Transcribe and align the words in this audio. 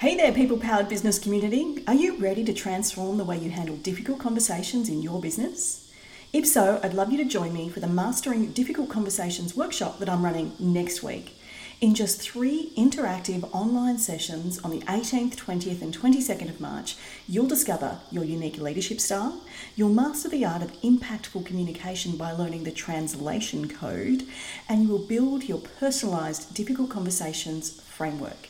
Hey 0.00 0.16
there, 0.16 0.32
people 0.32 0.56
powered 0.56 0.88
business 0.88 1.18
community. 1.18 1.84
Are 1.86 1.94
you 1.94 2.16
ready 2.16 2.42
to 2.44 2.54
transform 2.54 3.18
the 3.18 3.24
way 3.26 3.36
you 3.36 3.50
handle 3.50 3.76
difficult 3.76 4.18
conversations 4.18 4.88
in 4.88 5.02
your 5.02 5.20
business? 5.20 5.92
If 6.32 6.46
so, 6.46 6.80
I'd 6.82 6.94
love 6.94 7.12
you 7.12 7.18
to 7.18 7.26
join 7.26 7.52
me 7.52 7.68
for 7.68 7.80
the 7.80 7.86
Mastering 7.86 8.50
Difficult 8.52 8.88
Conversations 8.88 9.54
workshop 9.54 9.98
that 9.98 10.08
I'm 10.08 10.24
running 10.24 10.54
next 10.58 11.02
week. 11.02 11.36
In 11.82 11.94
just 11.94 12.18
three 12.18 12.72
interactive 12.78 13.46
online 13.52 13.98
sessions 13.98 14.58
on 14.60 14.70
the 14.70 14.80
18th, 14.86 15.34
20th, 15.36 15.82
and 15.82 15.94
22nd 15.94 16.48
of 16.48 16.62
March, 16.62 16.96
you'll 17.28 17.46
discover 17.46 17.98
your 18.10 18.24
unique 18.24 18.56
leadership 18.56 19.00
style, 19.00 19.42
you'll 19.76 19.90
master 19.90 20.30
the 20.30 20.46
art 20.46 20.62
of 20.62 20.72
impactful 20.80 21.44
communication 21.44 22.16
by 22.16 22.32
learning 22.32 22.64
the 22.64 22.72
translation 22.72 23.68
code, 23.68 24.22
and 24.66 24.84
you 24.84 24.88
will 24.88 25.06
build 25.06 25.44
your 25.44 25.58
personalised 25.58 26.54
difficult 26.54 26.88
conversations 26.88 27.82
framework. 27.82 28.49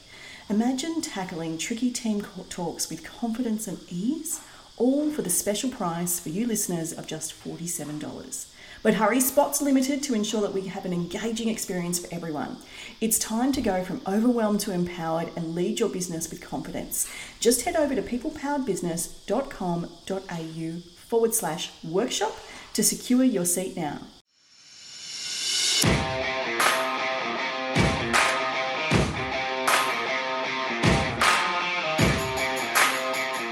Imagine 0.51 1.01
tackling 1.01 1.57
tricky 1.59 1.91
team 1.93 2.27
talks 2.49 2.91
with 2.91 3.05
confidence 3.05 3.69
and 3.69 3.79
ease, 3.89 4.41
all 4.79 5.13
for 5.13 5.23
the 5.23 5.31
special 5.31 5.71
price 5.71 6.19
for 6.19 6.31
you 6.31 6.45
listeners 6.45 6.93
of 6.93 7.07
just 7.07 7.41
$47. 7.45 8.47
But 8.83 8.95
hurry, 8.95 9.21
spots 9.21 9.63
limited 9.63 10.03
to 10.03 10.13
ensure 10.13 10.41
that 10.41 10.53
we 10.53 10.67
have 10.67 10.85
an 10.85 10.93
engaging 10.93 11.49
experience 11.49 12.01
for 12.01 12.13
everyone. 12.13 12.57
It's 13.01 13.17
time 13.17 13.53
to 13.53 13.61
go 13.61 13.85
from 13.85 14.03
overwhelmed 14.09 14.59
to 14.61 14.73
empowered 14.73 15.31
and 15.37 15.55
lead 15.55 15.79
your 15.79 15.89
business 15.89 16.29
with 16.29 16.41
confidence. 16.41 17.09
Just 17.39 17.63
head 17.63 17.77
over 17.77 17.95
to 17.95 18.03
peoplepoweredbusiness.com.au 18.03 20.81
forward 20.97 21.33
slash 21.33 21.71
workshop 21.85 22.37
to 22.73 22.83
secure 22.83 23.23
your 23.23 23.45
seat 23.45 23.77
now. 23.77 24.01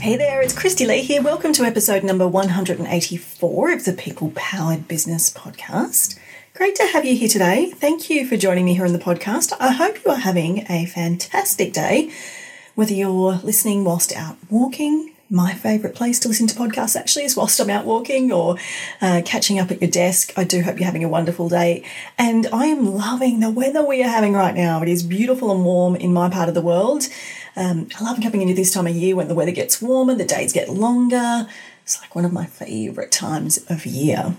Hey 0.00 0.16
there, 0.16 0.40
it's 0.40 0.54
Kristy-Lee 0.54 1.02
here. 1.02 1.20
Welcome 1.20 1.52
to 1.52 1.64
episode 1.64 2.02
number 2.02 2.26
184 2.26 3.72
of 3.72 3.84
the 3.84 3.92
People 3.92 4.32
Powered 4.34 4.88
Business 4.88 5.30
Podcast. 5.30 6.18
Great 6.54 6.74
to 6.76 6.86
have 6.86 7.04
you 7.04 7.14
here 7.14 7.28
today. 7.28 7.70
Thank 7.72 8.08
you 8.08 8.26
for 8.26 8.38
joining 8.38 8.64
me 8.64 8.72
here 8.72 8.86
on 8.86 8.94
the 8.94 8.98
podcast. 8.98 9.52
I 9.60 9.72
hope 9.72 10.02
you 10.02 10.10
are 10.10 10.16
having 10.16 10.64
a 10.70 10.86
fantastic 10.86 11.74
day, 11.74 12.10
whether 12.74 12.94
you're 12.94 13.40
listening 13.42 13.84
whilst 13.84 14.16
out 14.16 14.38
walking. 14.48 15.12
My 15.28 15.52
favourite 15.52 15.94
place 15.94 16.18
to 16.20 16.28
listen 16.28 16.46
to 16.46 16.56
podcasts 16.56 16.96
actually 16.96 17.26
is 17.26 17.36
whilst 17.36 17.60
I'm 17.60 17.68
out 17.68 17.84
walking 17.84 18.32
or 18.32 18.56
uh, 19.02 19.20
catching 19.22 19.58
up 19.58 19.70
at 19.70 19.82
your 19.82 19.90
desk. 19.90 20.32
I 20.34 20.44
do 20.44 20.62
hope 20.62 20.78
you're 20.78 20.86
having 20.86 21.04
a 21.04 21.08
wonderful 21.08 21.50
day. 21.50 21.84
And 22.18 22.46
I 22.54 22.66
am 22.66 22.86
loving 22.96 23.40
the 23.40 23.50
weather 23.50 23.84
we 23.84 24.02
are 24.02 24.08
having 24.08 24.32
right 24.32 24.54
now. 24.54 24.80
It 24.80 24.88
is 24.88 25.02
beautiful 25.02 25.52
and 25.52 25.62
warm 25.62 25.94
in 25.94 26.12
my 26.14 26.30
part 26.30 26.48
of 26.48 26.54
the 26.54 26.62
world. 26.62 27.06
Um, 27.56 27.88
I 27.98 28.04
love 28.04 28.20
coming 28.22 28.42
into 28.42 28.54
this 28.54 28.72
time 28.72 28.86
of 28.86 28.94
year 28.94 29.16
when 29.16 29.28
the 29.28 29.34
weather 29.34 29.52
gets 29.52 29.82
warmer, 29.82 30.14
the 30.14 30.24
days 30.24 30.52
get 30.52 30.68
longer. 30.68 31.48
It's 31.82 32.00
like 32.00 32.14
one 32.14 32.24
of 32.24 32.32
my 32.32 32.46
favourite 32.46 33.10
times 33.10 33.58
of 33.68 33.84
year. 33.86 34.36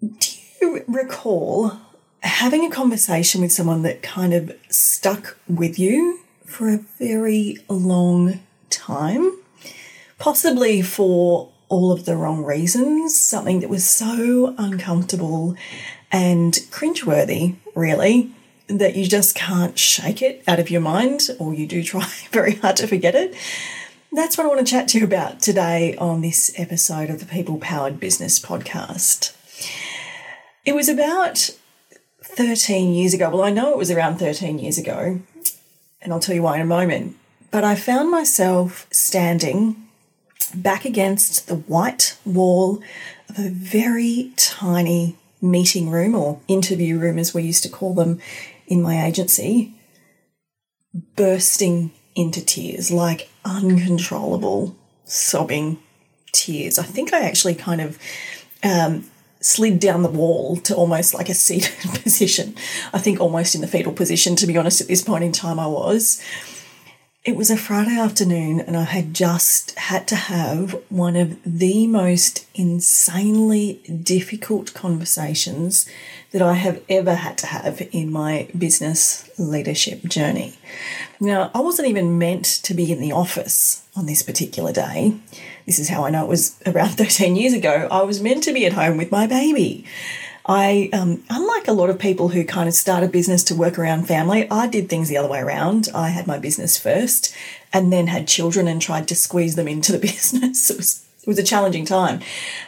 Do 0.00 0.30
you 0.60 0.84
recall 0.86 1.78
having 2.22 2.64
a 2.64 2.70
conversation 2.70 3.40
with 3.40 3.52
someone 3.52 3.82
that 3.82 4.02
kind 4.02 4.34
of 4.34 4.54
stuck 4.68 5.36
with 5.48 5.78
you 5.78 6.20
for 6.44 6.68
a 6.68 6.84
very 6.98 7.56
long 7.68 8.40
time? 8.68 9.32
Possibly 10.18 10.82
for 10.82 11.50
all 11.68 11.92
of 11.92 12.04
the 12.04 12.16
wrong 12.16 12.44
reasons, 12.44 13.18
something 13.18 13.60
that 13.60 13.70
was 13.70 13.88
so 13.88 14.54
uncomfortable 14.58 15.54
and 16.12 16.52
cringeworthy, 16.70 17.56
really, 17.74 18.30
that 18.78 18.96
you 18.96 19.06
just 19.06 19.34
can't 19.34 19.78
shake 19.78 20.22
it 20.22 20.42
out 20.46 20.60
of 20.60 20.70
your 20.70 20.80
mind, 20.80 21.28
or 21.38 21.54
you 21.54 21.66
do 21.66 21.82
try 21.84 22.06
very 22.30 22.56
hard 22.56 22.76
to 22.76 22.86
forget 22.86 23.14
it. 23.14 23.34
That's 24.12 24.36
what 24.36 24.44
I 24.44 24.48
want 24.48 24.66
to 24.66 24.70
chat 24.70 24.88
to 24.88 24.98
you 24.98 25.04
about 25.04 25.40
today 25.40 25.96
on 25.96 26.20
this 26.20 26.52
episode 26.56 27.10
of 27.10 27.20
the 27.20 27.26
People 27.26 27.58
Powered 27.58 28.00
Business 28.00 28.40
Podcast. 28.40 29.36
It 30.64 30.74
was 30.74 30.88
about 30.88 31.50
13 32.22 32.92
years 32.92 33.14
ago. 33.14 33.30
Well, 33.30 33.42
I 33.42 33.50
know 33.50 33.70
it 33.70 33.78
was 33.78 33.90
around 33.90 34.18
13 34.18 34.58
years 34.58 34.78
ago, 34.78 35.20
and 36.02 36.12
I'll 36.12 36.20
tell 36.20 36.34
you 36.34 36.42
why 36.42 36.56
in 36.56 36.62
a 36.62 36.66
moment. 36.66 37.16
But 37.50 37.64
I 37.64 37.74
found 37.74 38.10
myself 38.10 38.86
standing 38.90 39.88
back 40.54 40.84
against 40.84 41.46
the 41.46 41.56
white 41.56 42.16
wall 42.24 42.82
of 43.28 43.38
a 43.38 43.48
very 43.48 44.32
tiny 44.36 45.16
meeting 45.40 45.90
room 45.90 46.14
or 46.14 46.40
interview 46.48 46.98
room, 46.98 47.18
as 47.18 47.32
we 47.32 47.42
used 47.42 47.62
to 47.62 47.68
call 47.68 47.94
them 47.94 48.20
in 48.70 48.80
my 48.80 49.04
agency 49.04 49.74
bursting 51.16 51.90
into 52.14 52.44
tears, 52.44 52.90
like 52.90 53.28
uncontrollable 53.44 54.76
sobbing 55.04 55.78
tears. 56.32 56.78
I 56.78 56.84
think 56.84 57.12
I 57.12 57.20
actually 57.24 57.56
kind 57.56 57.80
of 57.80 57.98
um, 58.62 59.04
slid 59.40 59.80
down 59.80 60.02
the 60.02 60.08
wall 60.08 60.56
to 60.56 60.74
almost 60.74 61.14
like 61.14 61.28
a 61.28 61.34
seated 61.34 61.74
position. 62.02 62.54
I 62.92 62.98
think 62.98 63.20
almost 63.20 63.54
in 63.54 63.60
the 63.60 63.66
fetal 63.66 63.92
position, 63.92 64.36
to 64.36 64.46
be 64.46 64.56
honest, 64.56 64.80
at 64.80 64.88
this 64.88 65.02
point 65.02 65.24
in 65.24 65.32
time, 65.32 65.58
I 65.58 65.66
was. 65.66 66.22
It 67.22 67.36
was 67.36 67.50
a 67.50 67.56
Friday 67.58 67.98
afternoon, 67.98 68.60
and 68.60 68.78
I 68.78 68.84
had 68.84 69.12
just 69.12 69.78
had 69.78 70.08
to 70.08 70.16
have 70.16 70.72
one 70.88 71.16
of 71.16 71.36
the 71.44 71.86
most 71.86 72.46
insanely 72.54 73.74
difficult 74.02 74.72
conversations 74.72 75.86
that 76.30 76.40
I 76.40 76.54
have 76.54 76.82
ever 76.88 77.16
had 77.16 77.36
to 77.38 77.46
have 77.48 77.86
in 77.92 78.10
my 78.10 78.48
business 78.56 79.28
leadership 79.38 80.04
journey. 80.04 80.54
Now, 81.20 81.50
I 81.54 81.60
wasn't 81.60 81.88
even 81.88 82.16
meant 82.16 82.46
to 82.46 82.72
be 82.72 82.90
in 82.90 83.02
the 83.02 83.12
office 83.12 83.86
on 83.94 84.06
this 84.06 84.22
particular 84.22 84.72
day. 84.72 85.14
This 85.66 85.78
is 85.78 85.90
how 85.90 86.06
I 86.06 86.10
know 86.10 86.24
it 86.24 86.28
was 86.28 86.58
around 86.64 86.88
13 86.96 87.36
years 87.36 87.52
ago. 87.52 87.86
I 87.90 88.00
was 88.00 88.22
meant 88.22 88.44
to 88.44 88.54
be 88.54 88.64
at 88.64 88.72
home 88.72 88.96
with 88.96 89.12
my 89.12 89.26
baby. 89.26 89.84
I, 90.46 90.90
um, 90.92 91.22
unlike 91.28 91.68
a 91.68 91.72
lot 91.72 91.90
of 91.90 91.98
people 91.98 92.28
who 92.28 92.44
kind 92.44 92.68
of 92.68 92.74
start 92.74 93.04
a 93.04 93.08
business 93.08 93.44
to 93.44 93.54
work 93.54 93.78
around 93.78 94.06
family, 94.06 94.50
I 94.50 94.66
did 94.66 94.88
things 94.88 95.08
the 95.08 95.16
other 95.16 95.28
way 95.28 95.40
around. 95.40 95.88
I 95.94 96.08
had 96.08 96.26
my 96.26 96.38
business 96.38 96.78
first 96.78 97.34
and 97.72 97.92
then 97.92 98.06
had 98.06 98.26
children 98.26 98.66
and 98.66 98.80
tried 98.80 99.08
to 99.08 99.14
squeeze 99.14 99.56
them 99.56 99.68
into 99.68 99.92
the 99.92 99.98
business. 100.00 100.70
It 100.70 100.76
was, 100.76 101.06
it 101.22 101.26
was 101.26 101.38
a 101.38 101.44
challenging 101.44 101.84
time. 101.84 102.20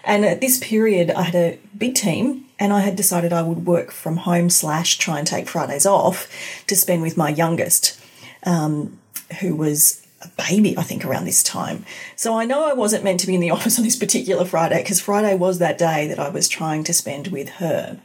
And 0.05 0.25
at 0.25 0.41
this 0.41 0.59
period, 0.59 1.11
I 1.11 1.23
had 1.23 1.35
a 1.35 1.59
big 1.77 1.95
team 1.95 2.45
and 2.59 2.73
I 2.73 2.81
had 2.81 2.97
decided 2.97 3.33
I 3.33 3.43
would 3.43 3.67
work 3.67 3.91
from 3.91 4.19
home 4.19 4.51
slash 4.51 4.99
try 4.99 5.19
and 5.19 5.27
take 5.27 5.49
Fridays 5.49 5.87
off 5.87 6.29
to 6.67 6.77
spend 6.77 7.03
with 7.03 7.17
my 7.17 7.31
youngest, 7.31 7.99
um, 8.45 8.99
who 9.41 9.57
was 9.57 10.02
a 10.23 10.29
baby, 10.49 10.77
I 10.77 10.83
think, 10.83 11.05
around 11.05 11.25
this 11.25 11.43
time. 11.43 11.85
So 12.17 12.39
I 12.39 12.45
know 12.45 12.69
I 12.69 12.73
wasn't 12.73 13.05
meant 13.05 13.21
to 13.21 13.27
be 13.27 13.35
in 13.35 13.41
the 13.41 13.51
office 13.57 13.79
on 13.79 13.85
this 13.85 13.97
particular 13.97 14.45
Friday 14.45 14.83
because 14.83 15.01
Friday 15.01 15.35
was 15.35 15.59
that 15.59 15.79
day 15.79 16.07
that 16.09 16.19
I 16.19 16.29
was 16.29 16.49
trying 16.49 16.85
to 16.85 16.93
spend 16.93 17.29
with 17.29 17.49
her. 17.51 18.01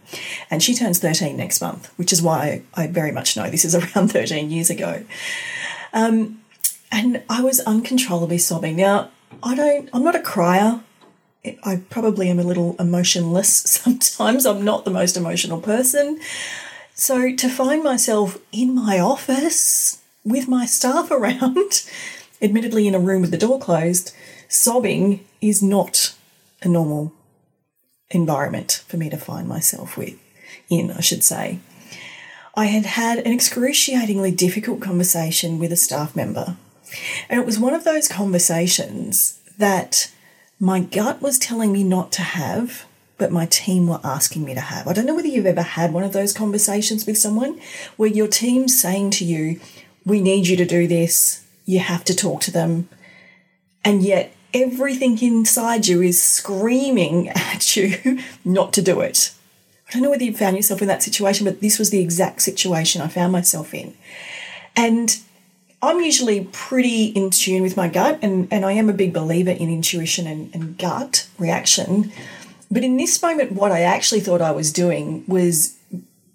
And 0.49 0.61
she 0.61 0.75
turns 0.75 0.99
13 0.99 1.37
next 1.37 1.61
month, 1.61 1.91
which 1.97 2.11
is 2.11 2.21
why 2.21 2.63
I 2.73 2.87
very 2.87 3.11
much 3.11 3.37
know 3.37 3.49
this 3.49 3.65
is 3.65 3.75
around 3.95 4.09
13 4.09 4.51
years 4.51 4.69
ago. 4.69 5.03
Um, 5.93 6.41
and 6.91 7.23
I 7.29 7.41
was 7.41 7.59
uncontrollably 7.61 8.37
sobbing. 8.37 8.75
Now, 8.75 9.11
I 9.43 9.55
don't, 9.55 9.89
I'm 9.93 10.03
not 10.03 10.15
a 10.15 10.21
crier. 10.21 10.81
I 11.63 11.77
probably 11.89 12.29
am 12.29 12.39
a 12.39 12.43
little 12.43 12.75
emotionless 12.79 13.49
sometimes. 13.65 14.45
I'm 14.45 14.63
not 14.63 14.85
the 14.85 14.91
most 14.91 15.17
emotional 15.17 15.61
person. 15.61 16.19
So 16.93 17.35
to 17.35 17.49
find 17.49 17.83
myself 17.83 18.39
in 18.51 18.73
my 18.73 18.99
office 18.99 20.01
with 20.27 20.47
my 20.47 20.65
staff 20.65 21.09
around, 21.11 21.83
admittedly 22.41 22.87
in 22.87 22.95
a 22.95 22.99
room 22.99 23.21
with 23.21 23.31
the 23.31 23.37
door 23.37 23.59
closed, 23.59 24.13
sobbing 24.47 25.25
is 25.41 25.61
not 25.61 26.13
a 26.61 26.67
normal 26.67 27.13
environment 28.09 28.83
for 28.87 28.97
me 28.97 29.09
to 29.09 29.17
find 29.17 29.47
myself 29.47 29.97
with 29.97 30.17
in, 30.69 30.91
I 30.91 31.01
should 31.01 31.23
say. 31.23 31.59
I 32.55 32.65
had 32.65 32.85
had 32.85 33.19
an 33.19 33.31
excruciatingly 33.31 34.31
difficult 34.31 34.81
conversation 34.81 35.59
with 35.59 35.71
a 35.71 35.77
staff 35.77 36.15
member. 36.15 36.57
And 37.29 37.39
it 37.39 37.45
was 37.45 37.59
one 37.59 37.73
of 37.73 37.83
those 37.83 38.07
conversations 38.07 39.39
that 39.57 40.11
my 40.59 40.79
gut 40.79 41.21
was 41.21 41.37
telling 41.37 41.71
me 41.71 41.83
not 41.83 42.11
to 42.13 42.21
have, 42.21 42.85
but 43.17 43.31
my 43.31 43.45
team 43.45 43.87
were 43.87 43.99
asking 44.03 44.43
me 44.43 44.53
to 44.55 44.59
have. 44.59 44.87
I 44.87 44.93
don't 44.93 45.05
know 45.05 45.15
whether 45.15 45.27
you've 45.27 45.45
ever 45.45 45.61
had 45.61 45.93
one 45.93 46.03
of 46.03 46.13
those 46.13 46.33
conversations 46.33 47.05
with 47.05 47.17
someone 47.17 47.59
where 47.95 48.09
your 48.09 48.27
team's 48.27 48.79
saying 48.79 49.11
to 49.11 49.25
you, 49.25 49.59
We 50.07 50.21
need 50.21 50.47
you 50.47 50.55
to 50.55 50.65
do 50.65 50.87
this, 50.87 51.45
you 51.65 51.79
have 51.79 52.05
to 52.05 52.15
talk 52.15 52.39
to 52.41 52.51
them. 52.51 52.87
And 53.83 54.01
yet 54.01 54.33
everything 54.53 55.21
inside 55.21 55.85
you 55.85 56.01
is 56.01 56.23
screaming 56.23 57.27
at 57.35 57.75
you 57.75 58.19
not 58.45 58.71
to 58.73 58.81
do 58.81 59.01
it. 59.01 59.33
I 59.89 59.91
don't 59.91 60.01
know 60.01 60.09
whether 60.09 60.23
you 60.23 60.33
found 60.33 60.55
yourself 60.55 60.81
in 60.81 60.87
that 60.87 61.03
situation, 61.03 61.43
but 61.43 61.59
this 61.59 61.77
was 61.77 61.89
the 61.89 61.99
exact 61.99 62.41
situation 62.41 63.01
I 63.01 63.09
found 63.09 63.33
myself 63.33 63.73
in. 63.73 63.95
And 64.77 65.17
I'm 65.81 65.99
usually 65.99 66.47
pretty 66.53 67.07
in 67.07 67.29
tune 67.29 67.61
with 67.61 67.75
my 67.75 67.89
gut, 67.89 68.19
and, 68.21 68.47
and 68.49 68.65
I 68.65 68.71
am 68.73 68.89
a 68.89 68.93
big 68.93 69.13
believer 69.13 69.51
in 69.51 69.69
intuition 69.69 70.25
and, 70.25 70.55
and 70.55 70.77
gut 70.77 71.27
reaction. 71.37 72.13
But 72.71 72.85
in 72.85 72.95
this 72.95 73.21
moment, 73.21 73.51
what 73.51 73.73
I 73.73 73.81
actually 73.81 74.21
thought 74.21 74.41
I 74.41 74.51
was 74.51 74.71
doing 74.71 75.25
was 75.27 75.75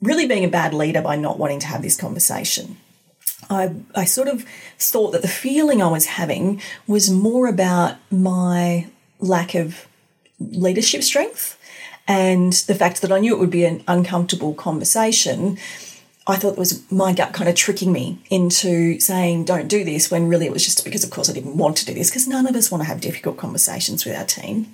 really 0.02 0.26
being 0.26 0.44
a 0.44 0.48
bad 0.48 0.74
leader 0.74 1.00
by 1.00 1.16
not 1.16 1.38
wanting 1.38 1.60
to 1.60 1.66
have 1.68 1.80
this 1.80 1.96
conversation. 1.96 2.76
I, 3.52 3.74
I 3.94 4.04
sort 4.04 4.28
of 4.28 4.44
thought 4.78 5.12
that 5.12 5.22
the 5.22 5.28
feeling 5.28 5.82
I 5.82 5.88
was 5.88 6.06
having 6.06 6.60
was 6.86 7.10
more 7.10 7.46
about 7.46 7.96
my 8.10 8.86
lack 9.20 9.54
of 9.54 9.86
leadership 10.38 11.02
strength 11.02 11.58
and 12.08 12.52
the 12.52 12.74
fact 12.74 13.00
that 13.02 13.12
I 13.12 13.20
knew 13.20 13.34
it 13.34 13.38
would 13.38 13.50
be 13.50 13.64
an 13.64 13.84
uncomfortable 13.86 14.54
conversation. 14.54 15.58
I 16.26 16.36
thought 16.36 16.54
it 16.54 16.58
was 16.58 16.90
my 16.90 17.12
gut 17.12 17.32
kind 17.32 17.48
of 17.48 17.56
tricking 17.56 17.92
me 17.92 18.18
into 18.30 18.98
saying, 19.00 19.44
don't 19.44 19.68
do 19.68 19.84
this, 19.84 20.10
when 20.10 20.28
really 20.28 20.46
it 20.46 20.52
was 20.52 20.64
just 20.64 20.84
because, 20.84 21.04
of 21.04 21.10
course, 21.10 21.28
I 21.28 21.32
didn't 21.32 21.56
want 21.56 21.76
to 21.78 21.86
do 21.86 21.94
this 21.94 22.10
because 22.10 22.28
none 22.28 22.46
of 22.46 22.54
us 22.54 22.70
want 22.70 22.82
to 22.82 22.88
have 22.88 23.00
difficult 23.00 23.38
conversations 23.38 24.04
with 24.04 24.16
our 24.16 24.24
team. 24.24 24.72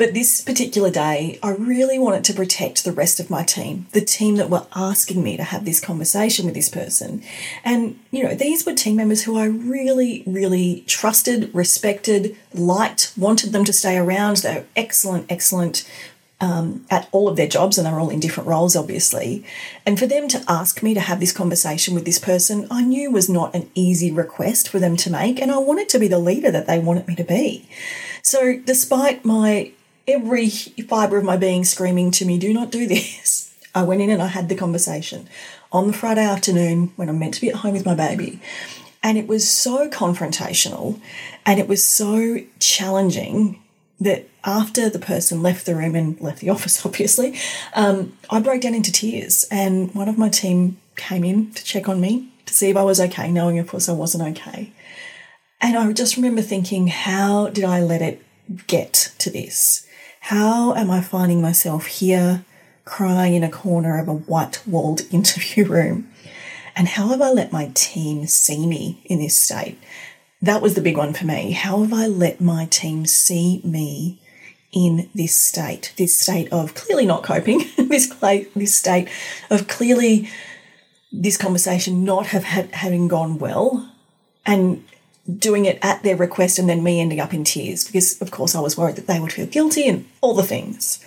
But 0.00 0.14
this 0.14 0.40
particular 0.40 0.88
day, 0.88 1.38
I 1.42 1.50
really 1.50 1.98
wanted 1.98 2.24
to 2.24 2.32
protect 2.32 2.84
the 2.84 2.92
rest 2.92 3.20
of 3.20 3.28
my 3.28 3.42
team, 3.42 3.86
the 3.92 4.00
team 4.00 4.36
that 4.36 4.48
were 4.48 4.64
asking 4.74 5.22
me 5.22 5.36
to 5.36 5.42
have 5.42 5.66
this 5.66 5.78
conversation 5.78 6.46
with 6.46 6.54
this 6.54 6.70
person. 6.70 7.22
And, 7.66 8.00
you 8.10 8.24
know, 8.24 8.34
these 8.34 8.64
were 8.64 8.72
team 8.72 8.96
members 8.96 9.24
who 9.24 9.36
I 9.36 9.44
really, 9.44 10.22
really 10.26 10.84
trusted, 10.86 11.54
respected, 11.54 12.34
liked, 12.54 13.12
wanted 13.14 13.52
them 13.52 13.66
to 13.66 13.74
stay 13.74 13.98
around. 13.98 14.38
They're 14.38 14.64
excellent, 14.74 15.26
excellent 15.28 15.86
um, 16.40 16.86
at 16.90 17.06
all 17.12 17.28
of 17.28 17.36
their 17.36 17.46
jobs, 17.46 17.76
and 17.76 17.86
they're 17.86 18.00
all 18.00 18.08
in 18.08 18.20
different 18.20 18.48
roles, 18.48 18.74
obviously. 18.74 19.44
And 19.84 19.98
for 19.98 20.06
them 20.06 20.28
to 20.28 20.42
ask 20.48 20.82
me 20.82 20.94
to 20.94 21.00
have 21.00 21.20
this 21.20 21.32
conversation 21.32 21.94
with 21.94 22.06
this 22.06 22.18
person, 22.18 22.66
I 22.70 22.80
knew 22.80 23.10
was 23.10 23.28
not 23.28 23.54
an 23.54 23.68
easy 23.74 24.10
request 24.10 24.66
for 24.66 24.78
them 24.78 24.96
to 24.96 25.10
make, 25.10 25.38
and 25.38 25.52
I 25.52 25.58
wanted 25.58 25.90
to 25.90 25.98
be 25.98 26.08
the 26.08 26.18
leader 26.18 26.50
that 26.50 26.66
they 26.66 26.78
wanted 26.78 27.06
me 27.06 27.16
to 27.16 27.24
be. 27.24 27.68
So, 28.22 28.58
despite 28.64 29.26
my 29.26 29.72
every 30.12 30.48
fibre 30.48 31.18
of 31.18 31.24
my 31.24 31.36
being 31.36 31.64
screaming 31.64 32.10
to 32.12 32.24
me, 32.24 32.38
do 32.38 32.52
not 32.52 32.70
do 32.70 32.86
this. 32.86 33.54
I 33.74 33.82
went 33.82 34.00
in 34.00 34.10
and 34.10 34.20
I 34.20 34.26
had 34.26 34.48
the 34.48 34.56
conversation 34.56 35.28
on 35.70 35.86
the 35.86 35.92
Friday 35.92 36.24
afternoon 36.24 36.92
when 36.96 37.08
I'm 37.08 37.18
meant 37.18 37.34
to 37.34 37.40
be 37.40 37.50
at 37.50 37.56
home 37.56 37.72
with 37.72 37.86
my 37.86 37.94
baby. 37.94 38.40
And 39.02 39.16
it 39.16 39.28
was 39.28 39.48
so 39.48 39.88
confrontational 39.88 41.00
and 41.46 41.58
it 41.60 41.68
was 41.68 41.86
so 41.86 42.38
challenging 42.58 43.62
that 44.00 44.28
after 44.44 44.88
the 44.88 44.98
person 44.98 45.42
left 45.42 45.66
the 45.66 45.76
room 45.76 45.94
and 45.94 46.20
left 46.20 46.40
the 46.40 46.50
office, 46.50 46.84
obviously, 46.84 47.38
um, 47.74 48.16
I 48.28 48.40
broke 48.40 48.62
down 48.62 48.74
into 48.74 48.92
tears. 48.92 49.46
And 49.50 49.94
one 49.94 50.08
of 50.08 50.18
my 50.18 50.28
team 50.28 50.78
came 50.96 51.24
in 51.24 51.52
to 51.52 51.64
check 51.64 51.88
on 51.88 52.00
me 52.00 52.28
to 52.46 52.54
see 52.54 52.70
if 52.70 52.76
I 52.76 52.82
was 52.82 53.00
okay, 53.00 53.30
knowing, 53.30 53.58
of 53.58 53.68
course, 53.68 53.88
I 53.88 53.92
wasn't 53.92 54.38
okay. 54.38 54.72
And 55.60 55.76
I 55.76 55.92
just 55.92 56.16
remember 56.16 56.42
thinking, 56.42 56.88
how 56.88 57.48
did 57.48 57.64
I 57.64 57.80
let 57.80 58.02
it 58.02 58.22
get 58.66 59.12
to 59.18 59.30
this? 59.30 59.86
How 60.20 60.74
am 60.74 60.90
I 60.90 61.00
finding 61.00 61.40
myself 61.40 61.86
here 61.86 62.44
crying 62.84 63.34
in 63.34 63.42
a 63.42 63.50
corner 63.50 63.98
of 63.98 64.06
a 64.06 64.12
white 64.12 64.62
walled 64.66 65.02
interview 65.10 65.64
room? 65.64 66.08
And 66.76 66.88
how 66.88 67.08
have 67.08 67.20
I 67.20 67.30
let 67.30 67.52
my 67.52 67.70
team 67.74 68.26
see 68.26 68.66
me 68.66 69.02
in 69.06 69.18
this 69.18 69.36
state? 69.36 69.78
That 70.40 70.62
was 70.62 70.74
the 70.74 70.80
big 70.80 70.96
one 70.96 71.14
for 71.14 71.26
me. 71.26 71.52
How 71.52 71.82
have 71.82 71.92
I 71.92 72.06
let 72.06 72.40
my 72.40 72.66
team 72.66 73.06
see 73.06 73.60
me 73.64 74.20
in 74.72 75.10
this 75.14 75.36
state? 75.36 75.92
This 75.96 76.16
state 76.16 76.50
of 76.52 76.74
clearly 76.74 77.06
not 77.06 77.24
coping, 77.24 77.64
this, 77.76 78.08
this 78.54 78.76
state 78.76 79.08
of 79.50 79.68
clearly 79.68 80.30
this 81.10 81.36
conversation 81.36 82.04
not 82.04 82.26
have 82.28 82.44
had, 82.44 82.70
having 82.72 83.08
gone 83.08 83.38
well, 83.38 83.92
and 84.46 84.84
doing 85.38 85.64
it 85.64 85.78
at 85.82 86.02
their 86.02 86.16
request 86.16 86.58
and 86.58 86.68
then 86.68 86.82
me 86.82 87.00
ending 87.00 87.20
up 87.20 87.34
in 87.34 87.44
tears 87.44 87.84
because, 87.84 88.20
of 88.20 88.30
course, 88.30 88.54
I 88.54 88.60
was 88.60 88.76
worried 88.76 88.96
that 88.96 89.06
they 89.06 89.20
would 89.20 89.32
feel 89.32 89.46
guilty 89.46 89.88
and 89.88 90.08
all 90.20 90.34
the 90.34 90.42
things. 90.42 91.04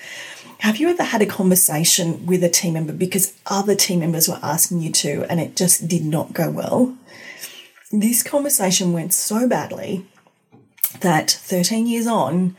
Have 0.59 0.77
you 0.77 0.89
ever 0.89 1.03
had 1.03 1.21
a 1.21 1.25
conversation 1.25 2.25
with 2.25 2.43
a 2.43 2.49
team 2.49 2.75
member 2.75 2.93
because 2.93 3.33
other 3.45 3.75
team 3.75 3.99
members 3.99 4.29
were 4.29 4.39
asking 4.41 4.81
you 4.81 4.91
to 4.93 5.25
and 5.29 5.41
it 5.41 5.55
just 5.57 5.87
did 5.87 6.05
not 6.05 6.33
go 6.33 6.49
well? 6.49 6.97
This 7.91 8.23
conversation 8.23 8.93
went 8.93 9.13
so 9.13 9.47
badly 9.47 10.05
that 11.01 11.29
13 11.29 11.85
years 11.85 12.07
on, 12.07 12.55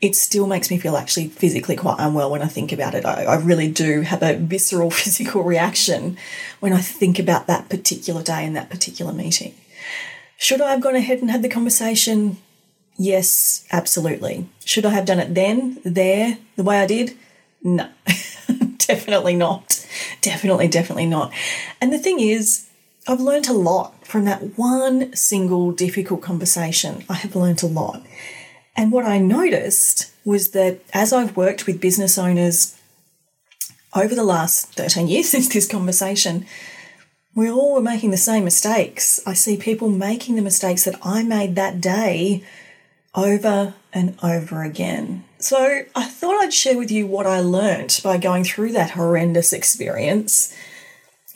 it 0.00 0.14
still 0.14 0.46
makes 0.46 0.70
me 0.70 0.78
feel 0.78 0.96
actually 0.96 1.28
physically 1.28 1.74
quite 1.74 1.96
unwell 1.98 2.30
when 2.30 2.42
I 2.42 2.46
think 2.46 2.72
about 2.72 2.94
it. 2.94 3.04
I, 3.04 3.24
I, 3.24 3.36
really 3.36 3.70
do 3.70 4.02
have 4.02 4.22
a 4.22 4.36
visceral 4.36 4.90
physical 5.02 5.42
reaction 5.42 6.16
when 6.60 6.72
I 6.72 6.80
think 6.80 7.18
about 7.18 7.48
that 7.48 7.68
particular 7.68 8.22
day 8.22 8.44
and 8.44 8.54
that 8.54 8.70
particular 8.70 9.12
meeting. 9.12 9.54
Should 10.40 10.60
I 10.60 10.70
have 10.70 10.80
gone 10.80 10.94
ahead 10.94 11.18
and 11.18 11.32
had 11.32 11.42
the 11.42 11.48
conversation? 11.48 12.38
Yes, 12.96 13.66
absolutely. 13.72 14.48
Should 14.64 14.86
I 14.86 14.90
have 14.90 15.04
done 15.04 15.18
it 15.18 15.34
then, 15.34 15.80
there, 15.84 16.38
the 16.54 16.62
way 16.62 16.78
I 16.78 16.86
did? 16.86 17.16
No, 17.60 17.88
definitely 18.78 19.34
not. 19.34 19.84
Definitely, 20.20 20.68
definitely 20.68 21.06
not. 21.06 21.32
And 21.80 21.92
the 21.92 21.98
thing 21.98 22.20
is, 22.20 22.68
I've 23.08 23.20
learned 23.20 23.48
a 23.48 23.52
lot 23.52 24.06
from 24.06 24.26
that 24.26 24.56
one 24.56 25.12
single 25.16 25.72
difficult 25.72 26.22
conversation. 26.22 27.04
I 27.08 27.14
have 27.14 27.34
learned 27.34 27.64
a 27.64 27.66
lot. 27.66 28.06
And 28.76 28.92
what 28.92 29.06
I 29.06 29.18
noticed 29.18 30.12
was 30.24 30.52
that 30.52 30.80
as 30.94 31.12
I've 31.12 31.36
worked 31.36 31.66
with 31.66 31.80
business 31.80 32.16
owners 32.16 32.78
over 33.92 34.14
the 34.14 34.22
last 34.22 34.72
13 34.74 35.08
years 35.08 35.28
since 35.30 35.48
this 35.48 35.66
conversation, 35.66 36.46
we 37.34 37.50
all 37.50 37.74
were 37.74 37.80
making 37.80 38.10
the 38.10 38.16
same 38.16 38.44
mistakes. 38.44 39.20
I 39.26 39.34
see 39.34 39.56
people 39.56 39.88
making 39.88 40.36
the 40.36 40.42
mistakes 40.42 40.84
that 40.84 40.98
I 41.02 41.22
made 41.22 41.54
that 41.54 41.80
day 41.80 42.42
over 43.14 43.74
and 43.92 44.18
over 44.22 44.62
again. 44.62 45.24
So 45.38 45.82
I 45.94 46.04
thought 46.04 46.42
I'd 46.42 46.52
share 46.52 46.76
with 46.76 46.90
you 46.90 47.06
what 47.06 47.26
I 47.26 47.40
learnt 47.40 48.00
by 48.02 48.18
going 48.18 48.44
through 48.44 48.72
that 48.72 48.90
horrendous 48.90 49.52
experience 49.52 50.54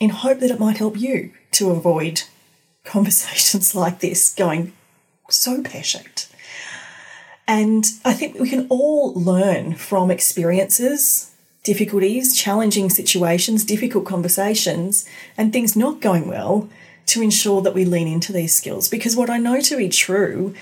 in 0.00 0.10
hope 0.10 0.40
that 0.40 0.50
it 0.50 0.60
might 0.60 0.78
help 0.78 0.98
you 0.98 1.32
to 1.52 1.70
avoid 1.70 2.22
conversations 2.84 3.74
like 3.74 4.00
this 4.00 4.34
going 4.34 4.72
so 5.30 5.62
pear 5.62 5.82
shaped. 5.82 6.28
And 7.46 7.84
I 8.04 8.12
think 8.12 8.38
we 8.38 8.48
can 8.48 8.66
all 8.68 9.14
learn 9.14 9.74
from 9.74 10.10
experiences 10.10 11.31
difficulties, 11.62 12.36
challenging 12.36 12.90
situations, 12.90 13.64
difficult 13.64 14.04
conversations, 14.04 15.04
and 15.36 15.52
things 15.52 15.76
not 15.76 16.00
going 16.00 16.28
well 16.28 16.68
to 17.06 17.22
ensure 17.22 17.62
that 17.62 17.74
we 17.74 17.84
lean 17.84 18.08
into 18.08 18.32
these 18.32 18.54
skills. 18.54 18.88
Because 18.88 19.16
what 19.16 19.30
I 19.30 19.38
know 19.38 19.60
to 19.60 19.76
be 19.76 19.88
true 19.88 20.54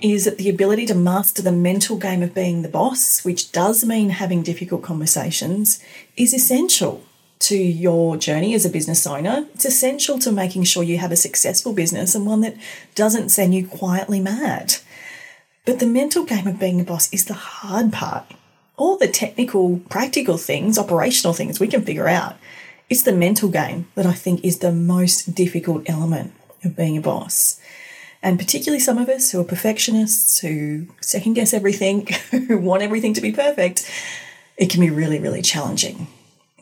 is 0.00 0.24
that 0.24 0.38
the 0.38 0.50
ability 0.50 0.86
to 0.86 0.94
master 0.94 1.42
the 1.42 1.52
mental 1.52 1.96
game 1.96 2.22
of 2.22 2.34
being 2.34 2.62
the 2.62 2.68
boss, 2.68 3.24
which 3.24 3.50
does 3.50 3.84
mean 3.84 4.10
having 4.10 4.42
difficult 4.42 4.82
conversations, 4.82 5.82
is 6.16 6.34
essential 6.34 7.02
to 7.38 7.56
your 7.56 8.16
journey 8.16 8.54
as 8.54 8.64
a 8.64 8.70
business 8.70 9.06
owner. 9.06 9.46
It's 9.54 9.64
essential 9.64 10.18
to 10.20 10.32
making 10.32 10.64
sure 10.64 10.82
you 10.82 10.98
have 10.98 11.12
a 11.12 11.16
successful 11.16 11.72
business 11.72 12.14
and 12.14 12.26
one 12.26 12.40
that 12.42 12.56
doesn't 12.94 13.30
send 13.30 13.54
you 13.54 13.66
quietly 13.66 14.20
mad. 14.20 14.76
But 15.64 15.78
the 15.78 15.86
mental 15.86 16.24
game 16.24 16.46
of 16.46 16.60
being 16.60 16.80
a 16.80 16.84
boss 16.84 17.12
is 17.12 17.24
the 17.24 17.34
hard 17.34 17.92
part 17.92 18.26
all 18.76 18.96
the 18.96 19.08
technical, 19.08 19.80
practical 19.88 20.36
things, 20.36 20.78
operational 20.78 21.32
things 21.32 21.58
we 21.60 21.68
can 21.68 21.82
figure 21.82 22.08
out. 22.08 22.36
It's 22.88 23.02
the 23.02 23.12
mental 23.12 23.48
game 23.48 23.88
that 23.94 24.06
I 24.06 24.12
think 24.12 24.44
is 24.44 24.58
the 24.58 24.72
most 24.72 25.34
difficult 25.34 25.88
element 25.88 26.32
of 26.62 26.76
being 26.76 26.96
a 26.96 27.00
boss. 27.00 27.60
And 28.22 28.38
particularly 28.38 28.80
some 28.80 28.98
of 28.98 29.08
us 29.08 29.30
who 29.30 29.40
are 29.40 29.44
perfectionists, 29.44 30.38
who 30.38 30.86
second 31.00 31.34
guess 31.34 31.52
everything, 31.52 32.06
who 32.30 32.58
want 32.58 32.82
everything 32.82 33.14
to 33.14 33.20
be 33.20 33.32
perfect, 33.32 33.90
it 34.56 34.70
can 34.70 34.80
be 34.80 34.90
really, 34.90 35.18
really 35.18 35.42
challenging. 35.42 36.06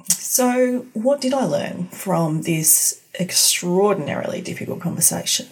So, 0.09 0.87
what 0.95 1.21
did 1.21 1.33
I 1.33 1.45
learn 1.45 1.89
from 1.89 2.43
this 2.43 3.01
extraordinarily 3.19 4.41
difficult 4.41 4.81
conversation? 4.81 5.47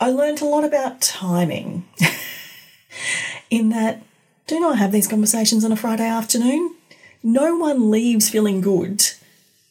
I 0.00 0.10
learned 0.10 0.42
a 0.42 0.46
lot 0.46 0.64
about 0.64 1.00
timing, 1.00 1.86
in 3.50 3.68
that 3.68 4.02
do 4.46 4.60
not 4.60 4.78
have 4.78 4.92
these 4.92 5.08
conversations 5.08 5.64
on 5.64 5.72
a 5.72 5.76
Friday 5.76 6.06
afternoon. 6.06 6.74
No 7.22 7.56
one 7.56 7.90
leaves 7.90 8.28
feeling 8.28 8.60
good 8.60 9.04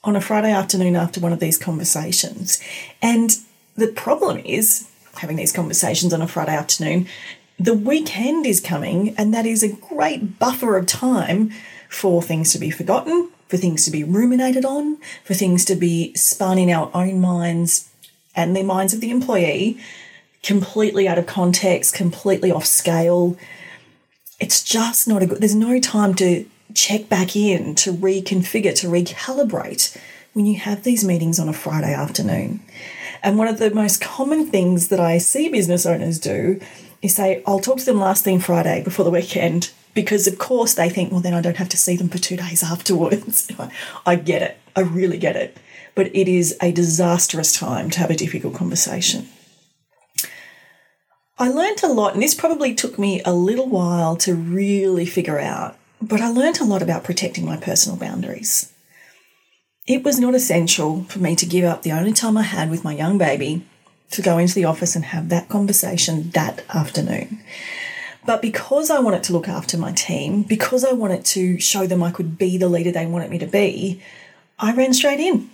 on 0.04 0.16
a 0.16 0.22
Friday 0.22 0.52
afternoon 0.52 0.96
after 0.96 1.20
one 1.20 1.32
of 1.32 1.40
these 1.40 1.58
conversations. 1.58 2.62
And 3.02 3.38
the 3.76 3.88
problem 3.88 4.40
is 4.40 4.90
having 5.16 5.36
these 5.38 5.54
conversations 5.54 6.14
on 6.14 6.22
a 6.22 6.28
Friday 6.28 6.56
afternoon, 6.56 7.08
the 7.60 7.74
weekend 7.74 8.46
is 8.46 8.60
coming, 8.60 9.16
and 9.18 9.34
that 9.34 9.46
is 9.46 9.64
a 9.64 9.74
great 9.74 10.40
buffer 10.40 10.76
of 10.76 10.88
time 10.88 11.52
for 11.88 12.22
things 12.22 12.52
to 12.52 12.60
be 12.60 12.72
forgotten, 12.72 13.30
for 13.48 13.58
things 13.58 13.86
to 13.86 13.92
be 13.92 14.04
ruminated 14.04 14.66
on, 14.66 14.98
for 15.24 15.36
things 15.36 15.64
to 15.66 15.76
be 15.76 16.14
spun 16.16 16.58
in 16.58 16.72
our 16.72 16.90
own 16.94 17.22
minds 17.22 17.90
and 18.36 18.56
the 18.56 18.64
minds 18.64 18.94
of 18.94 19.02
the 19.02 19.12
employee, 19.12 19.78
completely 20.42 21.08
out 21.08 21.20
of 21.20 21.28
context, 21.28 21.94
completely 21.94 22.52
off 22.52 22.66
scale. 22.66 23.38
It's 24.44 24.62
just 24.62 25.08
not 25.08 25.24
a 25.24 25.26
good, 25.26 25.40
there's 25.40 25.56
no 25.56 25.80
time 25.80 26.16
to 26.16 26.46
check 26.74 27.08
back 27.08 27.34
in, 27.34 27.76
to 27.76 27.94
reconfigure, 27.94 28.76
to 28.76 28.88
recalibrate 28.88 29.98
when 30.34 30.46
you 30.46 30.60
have 30.60 30.84
these 30.84 31.06
meetings 31.06 31.40
on 31.40 31.48
a 31.48 31.54
Friday 31.54 31.94
afternoon. 31.94 32.60
And 33.24 33.38
one 33.38 33.48
of 33.48 33.58
the 33.58 33.74
most 33.74 34.02
common 34.02 34.48
things 34.48 34.90
that 34.90 35.00
I 35.00 35.18
see 35.18 35.48
business 35.48 35.86
owners 35.86 36.20
do 36.20 36.60
is 37.02 37.16
say, 37.16 37.42
I'll 37.48 37.62
talk 37.62 37.78
to 37.78 37.86
them 37.86 38.02
last 38.02 38.26
thing 38.26 38.42
Friday 38.42 38.84
before 38.84 39.06
the 39.06 39.12
weekend 39.12 39.72
because, 39.94 40.28
of 40.28 40.38
course, 40.40 40.74
they 40.74 40.90
think, 40.90 41.14
well, 41.14 41.22
then 41.22 41.34
I 41.34 41.40
don't 41.40 41.56
have 41.56 41.70
to 41.70 41.78
see 41.78 41.96
them 41.96 42.10
for 42.10 42.18
two 42.18 42.36
days 42.36 42.64
afterwards. 42.70 43.50
I 44.06 44.18
get 44.18 44.42
it. 44.42 44.58
I 44.76 44.82
really 44.82 45.20
get 45.20 45.38
it. 45.38 45.56
But 45.96 46.08
it 46.08 46.28
is 46.28 46.58
a 46.62 46.74
disastrous 46.74 47.58
time 47.58 47.90
to 47.92 48.00
have 48.00 48.10
a 48.10 48.16
difficult 48.18 48.56
conversation. 48.56 49.30
I 51.40 51.50
learnt 51.50 51.82
a 51.82 51.88
lot, 51.88 52.14
and 52.14 52.22
this 52.22 52.36
probably 52.36 52.76
took 52.76 53.00
me 53.00 53.22
a 53.26 53.34
little 53.34 53.68
while 53.68 54.16
to 54.18 54.36
really 54.36 55.06
figure 55.06 55.40
out, 55.40 55.78
but 56.00 56.22
I 56.22 56.30
learnt 56.30 56.60
a 56.60 56.66
lot 56.66 56.84
about 56.84 57.04
protecting 57.04 57.46
my 57.46 57.58
personal 57.58 57.98
boundaries. 57.98 58.72
It 59.88 60.04
was 60.04 60.20
not 60.20 60.36
essential 60.36 61.04
for 61.06 61.20
me 61.20 61.36
to 61.36 61.46
give 61.46 61.66
up 61.66 61.82
the 61.82 61.92
only 61.92 62.14
time 62.14 62.38
I 62.38 62.44
had 62.44 62.70
with 62.70 62.84
my 62.84 62.94
young 62.94 63.18
baby 63.18 63.66
to 64.12 64.22
go 64.22 64.38
into 64.38 64.54
the 64.54 64.66
office 64.66 64.96
and 64.96 65.06
have 65.06 65.30
that 65.30 65.50
conversation 65.50 66.30
that 66.32 66.64
afternoon. 66.70 67.44
But 68.26 68.42
because 68.42 68.90
I 68.92 69.00
wanted 69.00 69.24
to 69.24 69.34
look 69.34 69.48
after 69.48 69.78
my 69.78 69.92
team, 69.92 70.44
because 70.44 70.86
I 70.86 70.94
wanted 70.94 71.26
to 71.26 71.60
show 71.60 71.88
them 71.88 72.04
I 72.04 72.12
could 72.12 72.38
be 72.38 72.58
the 72.58 72.70
leader 72.70 72.92
they 72.92 73.08
wanted 73.08 73.32
me 73.32 73.40
to 73.40 73.48
be, 73.48 74.02
I 74.60 74.74
ran 74.74 74.94
straight 74.94 75.20
in 75.20 75.50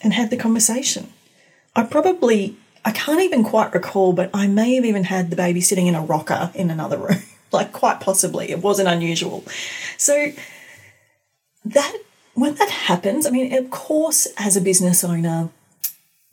and 0.00 0.14
had 0.14 0.30
the 0.30 0.36
conversation. 0.36 1.12
I 1.76 1.82
probably, 1.82 2.56
I 2.84 2.92
can't 2.92 3.22
even 3.22 3.44
quite 3.44 3.72
recall, 3.72 4.12
but 4.12 4.30
I 4.34 4.46
may 4.46 4.74
have 4.74 4.84
even 4.84 5.04
had 5.04 5.30
the 5.30 5.36
baby 5.36 5.60
sitting 5.60 5.86
in 5.86 5.94
a 5.94 6.02
rocker 6.02 6.50
in 6.54 6.70
another 6.70 6.98
room, 6.98 7.22
like 7.52 7.72
quite 7.72 8.00
possibly. 8.00 8.50
It 8.50 8.60
wasn't 8.60 8.88
unusual. 8.88 9.44
So 9.96 10.32
that 11.64 11.96
when 12.34 12.54
that 12.56 12.70
happens, 12.70 13.26
I 13.26 13.30
mean, 13.30 13.54
of 13.54 13.70
course, 13.70 14.26
as 14.36 14.56
a 14.56 14.60
business 14.60 15.02
owner, 15.02 15.50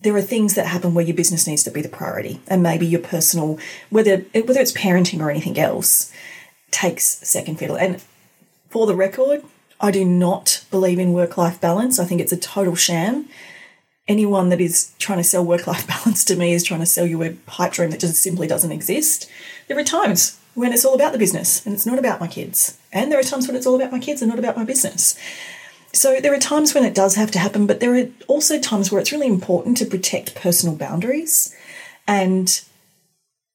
there 0.01 0.15
are 0.15 0.21
things 0.21 0.55
that 0.55 0.65
happen 0.65 0.93
where 0.93 1.05
your 1.05 1.15
business 1.15 1.47
needs 1.47 1.63
to 1.63 1.71
be 1.71 1.81
the 1.81 1.89
priority, 1.89 2.41
and 2.47 2.63
maybe 2.63 2.87
your 2.87 3.01
personal, 3.01 3.59
whether 3.89 4.17
whether 4.17 4.59
it's 4.59 4.73
parenting 4.73 5.21
or 5.21 5.29
anything 5.29 5.59
else, 5.59 6.11
takes 6.71 7.05
second 7.27 7.59
fiddle. 7.59 7.77
And 7.77 8.03
for 8.69 8.87
the 8.87 8.95
record, 8.95 9.43
I 9.79 9.91
do 9.91 10.03
not 10.03 10.65
believe 10.71 10.99
in 10.99 11.13
work 11.13 11.37
life 11.37 11.61
balance. 11.61 11.99
I 11.99 12.05
think 12.05 12.19
it's 12.19 12.31
a 12.31 12.37
total 12.37 12.75
sham. 12.75 13.29
Anyone 14.11 14.49
that 14.49 14.59
is 14.59 14.91
trying 14.99 15.19
to 15.19 15.23
sell 15.23 15.45
work 15.45 15.67
life 15.67 15.87
balance 16.03 16.25
to 16.25 16.35
me 16.35 16.51
is 16.51 16.65
trying 16.65 16.81
to 16.81 16.85
sell 16.85 17.07
you 17.07 17.23
a 17.23 17.29
pipe 17.45 17.71
dream 17.71 17.91
that 17.91 18.01
just 18.01 18.21
simply 18.21 18.45
doesn't 18.45 18.73
exist. 18.73 19.29
There 19.69 19.79
are 19.79 19.85
times 19.85 20.37
when 20.53 20.73
it's 20.73 20.83
all 20.83 20.95
about 20.95 21.13
the 21.13 21.17
business 21.17 21.65
and 21.65 21.73
it's 21.73 21.85
not 21.85 21.97
about 21.97 22.19
my 22.19 22.27
kids, 22.27 22.77
and 22.91 23.09
there 23.09 23.17
are 23.17 23.23
times 23.23 23.47
when 23.47 23.55
it's 23.55 23.65
all 23.65 23.75
about 23.75 23.93
my 23.93 23.99
kids 23.99 24.21
and 24.21 24.27
not 24.27 24.37
about 24.37 24.57
my 24.57 24.65
business. 24.65 25.17
So 25.93 26.19
there 26.19 26.33
are 26.33 26.39
times 26.39 26.73
when 26.73 26.83
it 26.83 26.93
does 26.93 27.15
have 27.15 27.31
to 27.31 27.39
happen, 27.39 27.65
but 27.65 27.79
there 27.79 27.95
are 27.95 28.09
also 28.27 28.59
times 28.59 28.91
where 28.91 28.99
it's 28.99 29.13
really 29.13 29.27
important 29.27 29.77
to 29.77 29.85
protect 29.85 30.35
personal 30.35 30.75
boundaries 30.75 31.55
and 32.05 32.49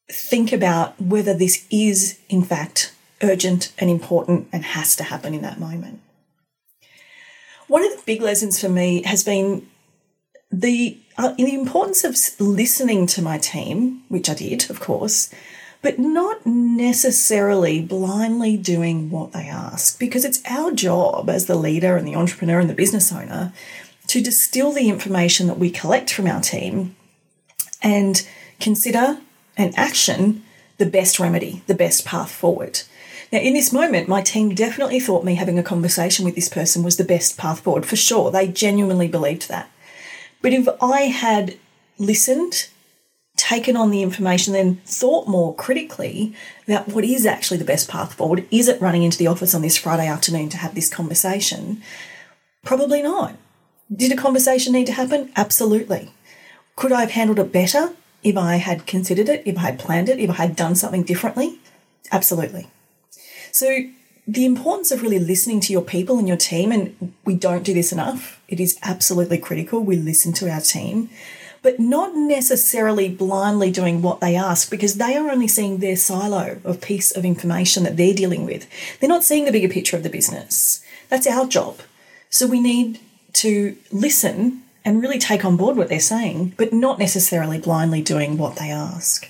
think 0.09 0.53
about 0.53 0.99
whether 0.99 1.35
this 1.35 1.67
is, 1.71 2.19
in 2.31 2.43
fact, 2.43 2.95
urgent 3.23 3.75
and 3.79 3.91
important 3.91 4.49
and 4.55 4.65
has 4.65 4.97
to 4.97 5.05
happen 5.05 5.35
in 5.35 5.43
that 5.43 5.61
moment. 5.61 6.01
One 7.69 7.85
of 7.85 7.93
the 7.93 8.03
big 8.07 8.23
lessons 8.23 8.59
for 8.59 8.71
me 8.71 9.03
has 9.03 9.23
been 9.23 9.67
the, 10.51 10.99
uh, 11.19 11.33
the 11.33 11.55
importance 11.55 12.05
of 12.05 12.17
listening 12.41 13.07
to 13.09 13.23
my 13.23 13.39
team, 13.39 14.03
which 14.09 14.29
I 14.29 14.35
did, 14.35 14.71
of 14.71 14.81
course, 14.81 15.31
but 15.83 15.99
not 15.99 16.45
necessarily 16.45 17.81
blindly 17.81 18.57
doing 18.57 19.11
what 19.11 19.33
they 19.33 19.49
ask 19.49 19.99
because 19.99 20.25
it's 20.25 20.43
our 20.49 20.73
job 20.73 21.31
as 21.31 21.47
the 21.47 21.55
leader 21.55 21.97
and 21.97 22.07
the 22.07 22.17
entrepreneur 22.17 22.59
and 22.59 22.71
the 22.71 22.75
business 22.75 23.13
owner 23.13 23.53
to 24.09 24.23
distill 24.23 24.73
the 24.73 24.89
information 24.89 25.47
that 25.47 25.59
we 25.59 25.71
collect 25.71 26.13
from 26.13 26.27
our 26.27 26.41
team 26.41 26.97
and 27.83 28.27
consider 28.61 29.19
and 29.57 29.77
action 29.79 30.43
the 30.79 30.87
best 30.87 31.19
remedy, 31.19 31.63
the 31.67 31.75
best 31.75 32.05
path 32.05 32.31
forward. 32.31 32.83
Now, 33.33 33.39
in 33.39 33.55
this 33.55 33.73
moment, 33.73 34.09
my 34.09 34.23
team 34.23 34.55
definitely 34.55 35.01
thought 35.01 35.25
me 35.25 35.35
having 35.35 35.59
a 35.59 35.63
conversation 35.63 36.25
with 36.25 36.35
this 36.35 36.49
person 36.49 36.83
was 36.83 36.97
the 36.97 37.05
best 37.05 37.37
path 37.37 37.61
forward, 37.61 37.87
for 37.87 37.97
sure. 37.97 38.31
They 38.31 38.49
genuinely 38.49 39.09
believed 39.09 39.49
that. 39.49 39.71
But 40.47 40.53
if 40.53 40.69
I 40.81 41.01
had 41.07 41.57
listened 41.99 42.69
taken 43.37 43.77
on 43.77 43.91
the 43.91 44.01
information, 44.01 44.53
then 44.53 44.81
thought 44.87 45.27
more 45.27 45.53
critically 45.57 46.37
about 46.69 46.87
what 46.87 47.03
is 47.03 47.27
actually 47.27 47.57
the 47.57 47.65
best 47.65 47.89
path 47.89 48.15
forward. 48.15 48.47
Is 48.53 48.69
it 48.69 48.81
running 48.81 49.03
into 49.03 49.19
the 49.19 49.27
office 49.27 49.57
on 49.57 49.63
this 49.63 49.77
Friday 49.77 50.07
afternoon 50.07 50.49
to 50.51 50.57
have 50.59 50.77
this 50.77 50.89
conversation? 50.89 51.83
Probably 52.65 53.03
not. 53.03 53.35
Did 53.93 54.13
a 54.13 54.17
conversation 54.17 54.73
need 54.73 54.87
to 54.87 54.93
happen? 54.93 55.33
Absolutely. 55.35 56.13
Could 56.77 56.93
I 56.93 57.01
have 57.01 57.11
handled 57.11 57.41
it 57.41 57.53
better 57.53 57.95
if 58.23 58.37
I 58.37 58.55
had 58.59 58.87
considered 58.87 59.29
it, 59.29 59.43
if 59.45 59.59
I 59.59 59.63
had 59.63 59.81
planned 59.81 60.09
it, 60.09 60.21
if 60.21 60.31
I 60.31 60.35
had 60.35 60.55
done 60.55 60.77
something 60.77 61.03
differently? 61.03 61.59
Absolutely. 62.13 62.69
So, 63.51 63.81
the 64.27 64.45
importance 64.45 64.91
of 64.91 65.03
really 65.03 65.19
listening 65.19 65.61
to 65.61 65.73
your 65.73 65.83
people 65.83 66.19
and 66.19 66.27
your 66.27 66.37
team, 66.37 66.73
and 66.73 67.15
we 67.25 67.35
don't 67.35 67.63
do 67.63 67.75
this 67.75 67.93
enough, 67.93 68.41
it 68.49 68.61
is 68.61 68.79
absolutely 68.83 69.39
critical. 69.39 69.81
We 69.81 69.97
listen 69.97 70.33
to 70.35 70.51
our 70.51 70.61
team 70.61 71.11
but 71.67 71.81
not 71.81 72.15
necessarily 72.15 73.09
blindly 73.09 73.73
doing 73.73 74.01
what 74.01 74.21
they 74.21 74.37
ask 74.37 74.71
because 74.71 74.95
they 74.95 75.17
are 75.17 75.29
only 75.29 75.49
seeing 75.49 75.79
their 75.79 75.97
silo 75.97 76.61
of 76.63 76.81
piece 76.81 77.11
of 77.11 77.25
information 77.25 77.83
that 77.83 77.97
they're 77.97 78.15
dealing 78.15 78.47
with. 78.47 78.69
They're 79.01 79.09
not 79.09 79.25
seeing 79.25 79.47
the 79.47 79.51
bigger 79.51 79.69
picture 79.69 79.97
of 79.97 80.05
the 80.05 80.09
business. 80.09 80.81
That's 81.09 81.27
our 81.27 81.45
job. 81.45 81.81
So 82.31 82.47
we 82.47 82.61
need 82.61 83.01
to 83.33 83.77
listen 83.91 84.63
and 84.85 85.03
really 85.03 85.19
take 85.19 85.45
on 85.45 85.57
board 85.57 85.77
what 85.77 85.89
they're 85.89 85.99
saying, 85.99 86.55
but 86.57 86.73
not 86.73 87.01
necessarily 87.01 87.59
blindly 87.59 88.01
doing 88.01 88.39
what 88.39 88.55
they 88.55 88.71
ask. 88.71 89.29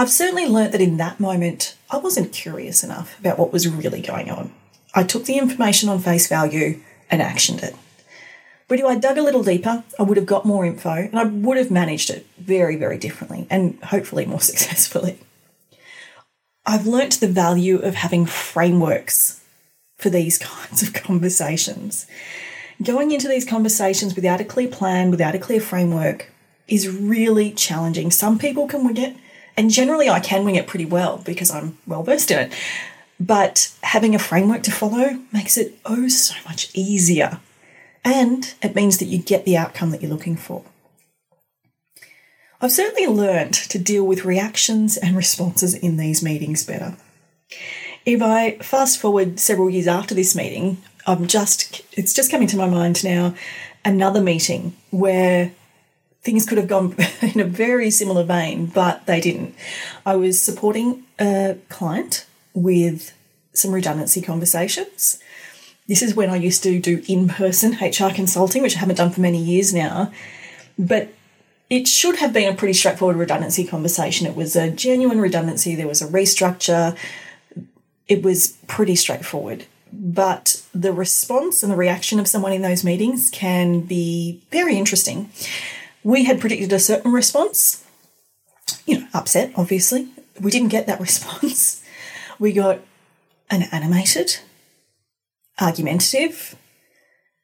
I've 0.00 0.08
certainly 0.08 0.46
learnt 0.46 0.72
that 0.72 0.80
in 0.80 0.96
that 0.96 1.20
moment, 1.20 1.76
I 1.90 1.98
wasn't 1.98 2.32
curious 2.32 2.82
enough 2.82 3.20
about 3.20 3.38
what 3.38 3.52
was 3.52 3.68
really 3.68 4.00
going 4.00 4.30
on. 4.30 4.50
I 4.94 5.02
took 5.02 5.26
the 5.26 5.36
information 5.36 5.90
on 5.90 5.98
face 5.98 6.26
value 6.26 6.80
and 7.10 7.20
actioned 7.20 7.62
it. 7.62 7.76
But 8.66 8.80
if 8.80 8.86
I 8.86 8.94
dug 8.94 9.18
a 9.18 9.22
little 9.22 9.42
deeper, 9.42 9.84
I 9.98 10.02
would 10.02 10.16
have 10.16 10.24
got 10.24 10.46
more 10.46 10.64
info 10.64 10.88
and 10.88 11.18
I 11.18 11.24
would 11.24 11.58
have 11.58 11.70
managed 11.70 12.08
it 12.08 12.24
very, 12.38 12.76
very 12.76 12.96
differently 12.96 13.46
and 13.50 13.78
hopefully 13.84 14.24
more 14.24 14.40
successfully. 14.50 15.18
I've 16.64 16.86
learnt 16.86 17.20
the 17.20 17.28
value 17.28 17.78
of 17.80 17.96
having 17.96 18.24
frameworks 18.24 19.42
for 19.98 20.08
these 20.08 20.38
kinds 20.38 20.82
of 20.82 20.94
conversations. 20.94 22.06
Going 22.82 23.10
into 23.10 23.28
these 23.28 23.44
conversations 23.44 24.14
without 24.14 24.40
a 24.40 24.46
clear 24.46 24.68
plan, 24.68 25.10
without 25.10 25.34
a 25.34 25.38
clear 25.38 25.60
framework, 25.60 26.32
is 26.68 26.88
really 26.88 27.52
challenging. 27.52 28.10
Some 28.10 28.38
people 28.38 28.66
can 28.66 28.96
it, 28.96 29.14
and 29.60 29.70
generally 29.70 30.08
I 30.08 30.20
can 30.20 30.46
wing 30.46 30.54
it 30.54 30.66
pretty 30.66 30.86
well 30.86 31.18
because 31.18 31.50
I'm 31.50 31.76
well 31.86 32.02
versed 32.02 32.30
in 32.30 32.38
it. 32.38 32.52
But 33.20 33.70
having 33.82 34.14
a 34.14 34.18
framework 34.18 34.62
to 34.62 34.72
follow 34.72 35.20
makes 35.34 35.58
it 35.58 35.74
oh 35.84 36.08
so 36.08 36.34
much 36.46 36.70
easier 36.74 37.40
and 38.02 38.54
it 38.62 38.74
means 38.74 38.96
that 38.96 39.08
you 39.08 39.18
get 39.18 39.44
the 39.44 39.58
outcome 39.58 39.90
that 39.90 40.00
you're 40.00 40.10
looking 40.10 40.36
for. 40.36 40.64
I've 42.62 42.72
certainly 42.72 43.06
learned 43.06 43.52
to 43.52 43.78
deal 43.78 44.02
with 44.02 44.24
reactions 44.24 44.96
and 44.96 45.14
responses 45.14 45.74
in 45.74 45.98
these 45.98 46.22
meetings 46.22 46.64
better. 46.64 46.96
If 48.06 48.22
I 48.22 48.56
fast 48.60 48.98
forward 48.98 49.38
several 49.38 49.68
years 49.68 49.86
after 49.86 50.14
this 50.14 50.34
meeting, 50.34 50.78
I'm 51.06 51.26
just 51.26 51.82
it's 51.92 52.14
just 52.14 52.30
coming 52.30 52.48
to 52.48 52.56
my 52.56 52.66
mind 52.66 53.04
now 53.04 53.34
another 53.84 54.22
meeting 54.22 54.74
where 54.88 55.52
things 56.22 56.46
could 56.46 56.58
have 56.58 56.68
gone 56.68 56.96
in 57.22 57.40
a 57.40 57.44
very 57.44 57.90
similar 57.90 58.24
vein, 58.24 58.66
but 58.66 59.06
they 59.06 59.20
didn't. 59.20 59.54
I 60.04 60.16
was 60.16 60.40
supporting 60.40 61.04
a 61.18 61.56
client 61.68 62.26
with 62.54 63.14
some 63.52 63.72
redundancy 63.72 64.20
conversations 64.22 65.22
this 65.90 66.02
is 66.02 66.14
when 66.14 66.30
I 66.30 66.36
used 66.36 66.62
to 66.62 66.78
do 66.78 67.02
in 67.08 67.26
person 67.26 67.72
HR 67.72 68.10
consulting, 68.14 68.62
which 68.62 68.76
I 68.76 68.78
haven't 68.78 68.94
done 68.94 69.10
for 69.10 69.20
many 69.20 69.42
years 69.42 69.74
now. 69.74 70.12
But 70.78 71.12
it 71.68 71.88
should 71.88 72.16
have 72.16 72.32
been 72.32 72.50
a 72.50 72.56
pretty 72.56 72.74
straightforward 72.74 73.16
redundancy 73.16 73.66
conversation. 73.66 74.28
It 74.28 74.36
was 74.36 74.54
a 74.54 74.70
genuine 74.70 75.20
redundancy, 75.20 75.74
there 75.74 75.88
was 75.88 76.00
a 76.00 76.06
restructure, 76.06 76.96
it 78.06 78.22
was 78.22 78.56
pretty 78.68 78.94
straightforward. 78.94 79.66
But 79.92 80.62
the 80.72 80.92
response 80.92 81.64
and 81.64 81.72
the 81.72 81.76
reaction 81.76 82.20
of 82.20 82.28
someone 82.28 82.52
in 82.52 82.62
those 82.62 82.84
meetings 82.84 83.28
can 83.28 83.80
be 83.80 84.40
very 84.52 84.76
interesting. 84.76 85.30
We 86.02 86.24
had 86.24 86.40
predicted 86.40 86.72
a 86.72 86.78
certain 86.78 87.12
response, 87.12 87.84
you 88.86 89.00
know, 89.00 89.08
upset, 89.12 89.52
obviously, 89.56 90.08
we 90.40 90.50
didn't 90.50 90.68
get 90.68 90.86
that 90.86 91.00
response. 91.08 91.82
We 92.38 92.52
got 92.52 92.80
an 93.50 93.64
animated, 93.72 94.38
argumentative, 95.60 96.56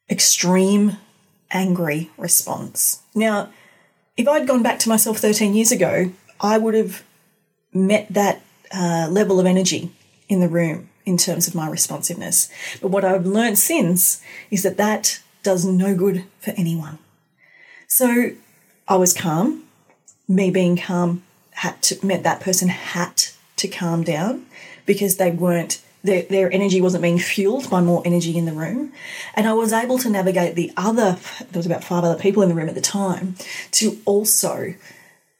extreme, 0.09 0.97
angry 1.51 2.09
response. 2.17 3.01
Now, 3.13 3.49
if 4.15 4.27
I'd 4.27 4.47
gone 4.47 4.63
back 4.63 4.79
to 4.79 4.89
myself 4.89 5.19
13 5.19 5.53
years 5.53 5.71
ago, 5.71 6.11
I 6.41 6.57
would 6.57 6.73
have 6.73 7.03
met 7.73 8.07
that 8.09 8.41
uh, 8.73 9.07
level 9.09 9.39
of 9.39 9.45
energy 9.45 9.91
in 10.27 10.39
the 10.39 10.49
room 10.49 10.89
in 11.05 11.17
terms 11.17 11.47
of 11.47 11.55
my 11.55 11.69
responsiveness. 11.69 12.49
But 12.81 12.89
what 12.89 13.05
I've 13.05 13.25
learned 13.25 13.57
since 13.57 14.21
is 14.51 14.63
that 14.63 14.77
that 14.77 15.21
does 15.43 15.63
no 15.63 15.95
good 15.95 16.25
for 16.39 16.51
anyone. 16.57 16.97
So 17.87 18.31
I 18.87 18.95
was 18.95 19.13
calm. 19.13 19.63
Me 20.27 20.49
being 20.49 20.77
calm 20.77 21.23
had 21.51 21.81
to 21.83 22.05
meant 22.05 22.23
that 22.23 22.41
person 22.41 22.69
had 22.69 23.25
to 23.57 23.67
calm 23.67 24.03
down 24.03 24.45
because 24.85 25.17
they 25.17 25.31
weren't 25.31 25.81
their, 26.03 26.23
their 26.23 26.51
energy 26.51 26.79
wasn't 26.79 27.01
being 27.01 27.19
fueled 27.19 27.69
by 27.69 27.81
more 27.81 28.01
energy 28.05 28.37
in 28.37 28.45
the 28.45 28.53
room. 28.53 28.93
And 29.35 29.47
I 29.47 29.53
was 29.53 29.73
able 29.73 29.97
to 29.99 30.09
navigate 30.09 30.55
the 30.55 30.71
other, 30.77 31.17
there 31.39 31.59
was 31.59 31.65
about 31.65 31.83
five 31.83 32.03
other 32.03 32.19
people 32.19 32.43
in 32.43 32.49
the 32.49 32.55
room 32.55 32.69
at 32.69 32.75
the 32.75 32.81
time, 32.81 33.35
to 33.71 33.99
also 34.05 34.75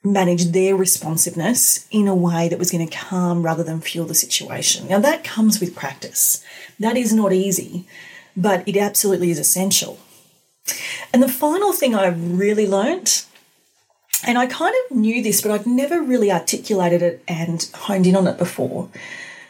manage 0.04 0.46
their 0.46 0.76
responsiveness 0.76 1.88
in 1.92 2.08
a 2.08 2.16
way 2.16 2.50
that 2.50 2.60
was 2.60 2.72
going 2.72 2.88
to 2.88 2.98
calm 2.98 3.44
rather 3.44 3.64
than 3.64 3.82
fuel 3.82 4.08
the 4.08 4.16
situation. 4.16 4.88
Now, 4.88 5.00
that 5.00 5.24
comes 5.24 5.60
with 5.60 5.76
practice. 5.76 6.44
That 6.80 6.98
is 6.98 7.14
not 7.14 7.34
easy, 7.34 7.86
but 8.36 8.68
it 8.68 8.78
absolutely 8.78 9.32
is 9.32 9.40
essential. 9.40 10.00
And 11.14 11.24
the 11.24 11.30
final 11.30 11.72
thing 11.72 11.96
I 11.96 12.08
really 12.08 12.68
learnt, 12.68 13.26
and 14.26 14.38
I 14.38 14.48
kind 14.48 14.74
of 14.86 14.98
knew 14.98 15.22
this, 15.22 15.42
but 15.42 15.52
I'd 15.52 15.68
never 15.68 16.02
really 16.02 16.32
articulated 16.32 17.02
it 17.02 17.24
and 17.28 17.70
honed 17.74 18.08
in 18.08 18.16
on 18.16 18.28
it 18.28 18.38
before. 18.38 18.90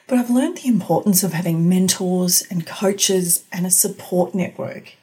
But 0.07 0.19
I've 0.19 0.29
learned 0.29 0.57
the 0.57 0.67
importance 0.67 1.23
of 1.23 1.33
having 1.33 1.67
mentors 1.67 2.43
and 2.49 2.65
coaches 2.65 3.45
and 3.51 3.65
a 3.65 3.71
support 3.71 4.33
network. 4.33 4.93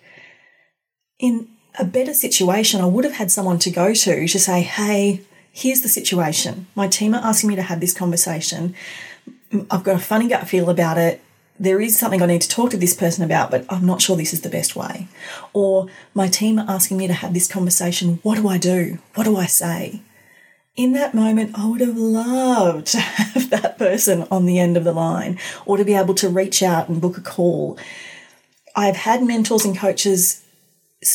In 1.18 1.48
a 1.78 1.84
better 1.84 2.14
situation, 2.14 2.80
I 2.80 2.86
would 2.86 3.04
have 3.04 3.14
had 3.14 3.30
someone 3.30 3.58
to 3.60 3.70
go 3.70 3.92
to 3.92 4.28
to 4.28 4.38
say, 4.38 4.62
hey, 4.62 5.20
here's 5.52 5.82
the 5.82 5.88
situation. 5.88 6.66
My 6.74 6.88
team 6.88 7.14
are 7.14 7.24
asking 7.24 7.48
me 7.48 7.56
to 7.56 7.62
have 7.62 7.80
this 7.80 7.94
conversation. 7.94 8.74
I've 9.70 9.84
got 9.84 9.96
a 9.96 10.00
funny 10.00 10.28
gut 10.28 10.48
feel 10.48 10.70
about 10.70 10.98
it. 10.98 11.20
There 11.58 11.80
is 11.80 11.96
something 11.96 12.20
I 12.20 12.26
need 12.26 12.42
to 12.42 12.48
talk 12.48 12.70
to 12.70 12.76
this 12.76 12.94
person 12.94 13.22
about, 13.22 13.50
but 13.50 13.64
I'm 13.68 13.86
not 13.86 14.02
sure 14.02 14.16
this 14.16 14.32
is 14.32 14.40
the 14.40 14.48
best 14.48 14.74
way. 14.74 15.06
Or 15.52 15.86
my 16.12 16.26
team 16.26 16.58
are 16.58 16.66
asking 16.68 16.96
me 16.96 17.06
to 17.06 17.12
have 17.12 17.32
this 17.32 17.46
conversation. 17.46 18.18
What 18.22 18.36
do 18.36 18.48
I 18.48 18.58
do? 18.58 18.98
What 19.14 19.24
do 19.24 19.36
I 19.36 19.46
say? 19.46 20.00
In 20.74 20.92
that 20.94 21.14
moment, 21.14 21.56
I 21.56 21.66
would 21.68 21.80
have 21.80 21.96
loved 21.96 22.88
to 22.88 22.98
have 23.00 23.50
that 23.50 23.78
person 23.78 24.26
on 24.30 24.46
the 24.46 24.58
end 24.58 24.76
of 24.76 24.82
the 24.82 24.92
line 24.92 25.38
or 25.64 25.76
to 25.76 25.84
be 25.84 25.94
able 25.94 26.14
to 26.14 26.28
reach 26.28 26.62
out 26.62 26.88
and 26.88 27.00
book 27.00 27.16
a 27.16 27.20
call. 27.20 27.78
I've 28.74 28.96
had 28.96 29.22
mentors 29.22 29.64
and 29.64 29.78
coaches, 29.78 30.42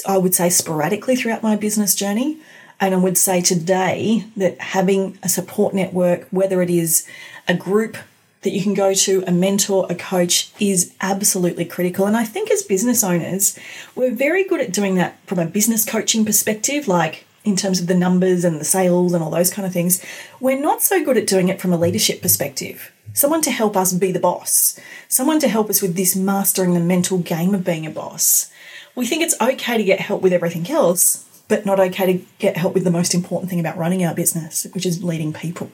I 0.08 0.18
would 0.18 0.34
say 0.34 0.50
sporadically 0.50 1.18
throughout 1.18 1.44
my 1.44 1.58
business 1.58 1.94
journey, 1.94 2.38
and 2.80 2.96
I 2.96 2.98
would 2.98 3.18
say 3.18 3.42
today 3.42 4.26
that 4.38 4.60
having 4.62 5.20
a 5.22 5.28
support 5.28 5.74
network, 5.74 6.28
whether 6.32 6.62
it 6.62 6.70
is 6.70 7.06
a 7.48 7.54
group 7.54 7.98
that 8.42 8.52
you 8.52 8.62
can 8.62 8.74
go 8.74 8.94
to, 8.94 9.24
a 9.28 9.32
mentor, 9.32 9.86
a 9.90 9.96
coach, 9.96 10.52
is 10.60 10.94
absolutely 11.02 11.66
critical. 11.66 12.06
And 12.06 12.16
I 12.16 12.24
think 12.24 12.50
as 12.50 12.62
business 12.62 13.04
owners, 13.04 13.58
we're 13.96 14.14
very 14.14 14.44
good 14.44 14.62
at 14.62 14.72
doing 14.72 14.96
that 14.96 15.18
from 15.26 15.40
a 15.40 15.46
business 15.46 15.86
coaching 15.86 16.26
perspective, 16.26 16.88
like 16.88 17.26
in 17.44 17.56
terms 17.56 17.80
of 17.80 17.88
the 17.88 17.96
numbers 17.96 18.44
and 18.44 18.60
the 18.60 18.66
sales 18.66 19.14
and 19.14 19.24
all 19.24 19.30
those 19.30 19.52
kind 19.52 19.66
of 19.66 19.74
things. 19.74 20.04
We're 20.40 20.60
not 20.60 20.82
so 20.82 21.04
good 21.04 21.18
at 21.18 21.28
doing 21.28 21.50
it 21.50 21.60
from 21.60 21.74
a 21.74 21.78
leadership 21.78 22.22
perspective. 22.22 22.92
Someone 23.14 23.42
to 23.42 23.52
help 23.52 23.76
us 23.76 23.92
be 23.92 24.12
the 24.12 24.20
boss, 24.20 24.80
someone 25.08 25.40
to 25.40 25.48
help 25.48 25.70
us 25.70 25.82
with 25.82 25.96
this 25.96 26.16
mastering 26.16 26.74
the 26.74 26.80
mental 26.80 27.18
game 27.18 27.56
of 27.56 27.66
being 27.66 27.86
a 27.86 27.92
boss. 27.92 28.52
We 28.96 29.08
think 29.08 29.24
it's 29.24 29.40
okay 29.42 29.78
to 29.78 29.84
get 29.84 30.00
help 30.00 30.22
with 30.22 30.34
everything 30.34 30.70
else, 30.70 31.26
but 31.48 31.66
not 31.66 31.80
okay 31.80 32.14
to 32.14 32.26
get 32.38 32.58
help 32.58 32.74
with 32.74 32.84
the 32.84 32.92
most 32.92 33.16
important 33.16 33.50
thing 33.50 33.60
about 33.60 33.78
running 33.78 34.06
our 34.06 34.14
business, 34.14 34.68
which 34.74 34.86
is 34.86 35.04
leading 35.04 35.34
people. 35.34 35.72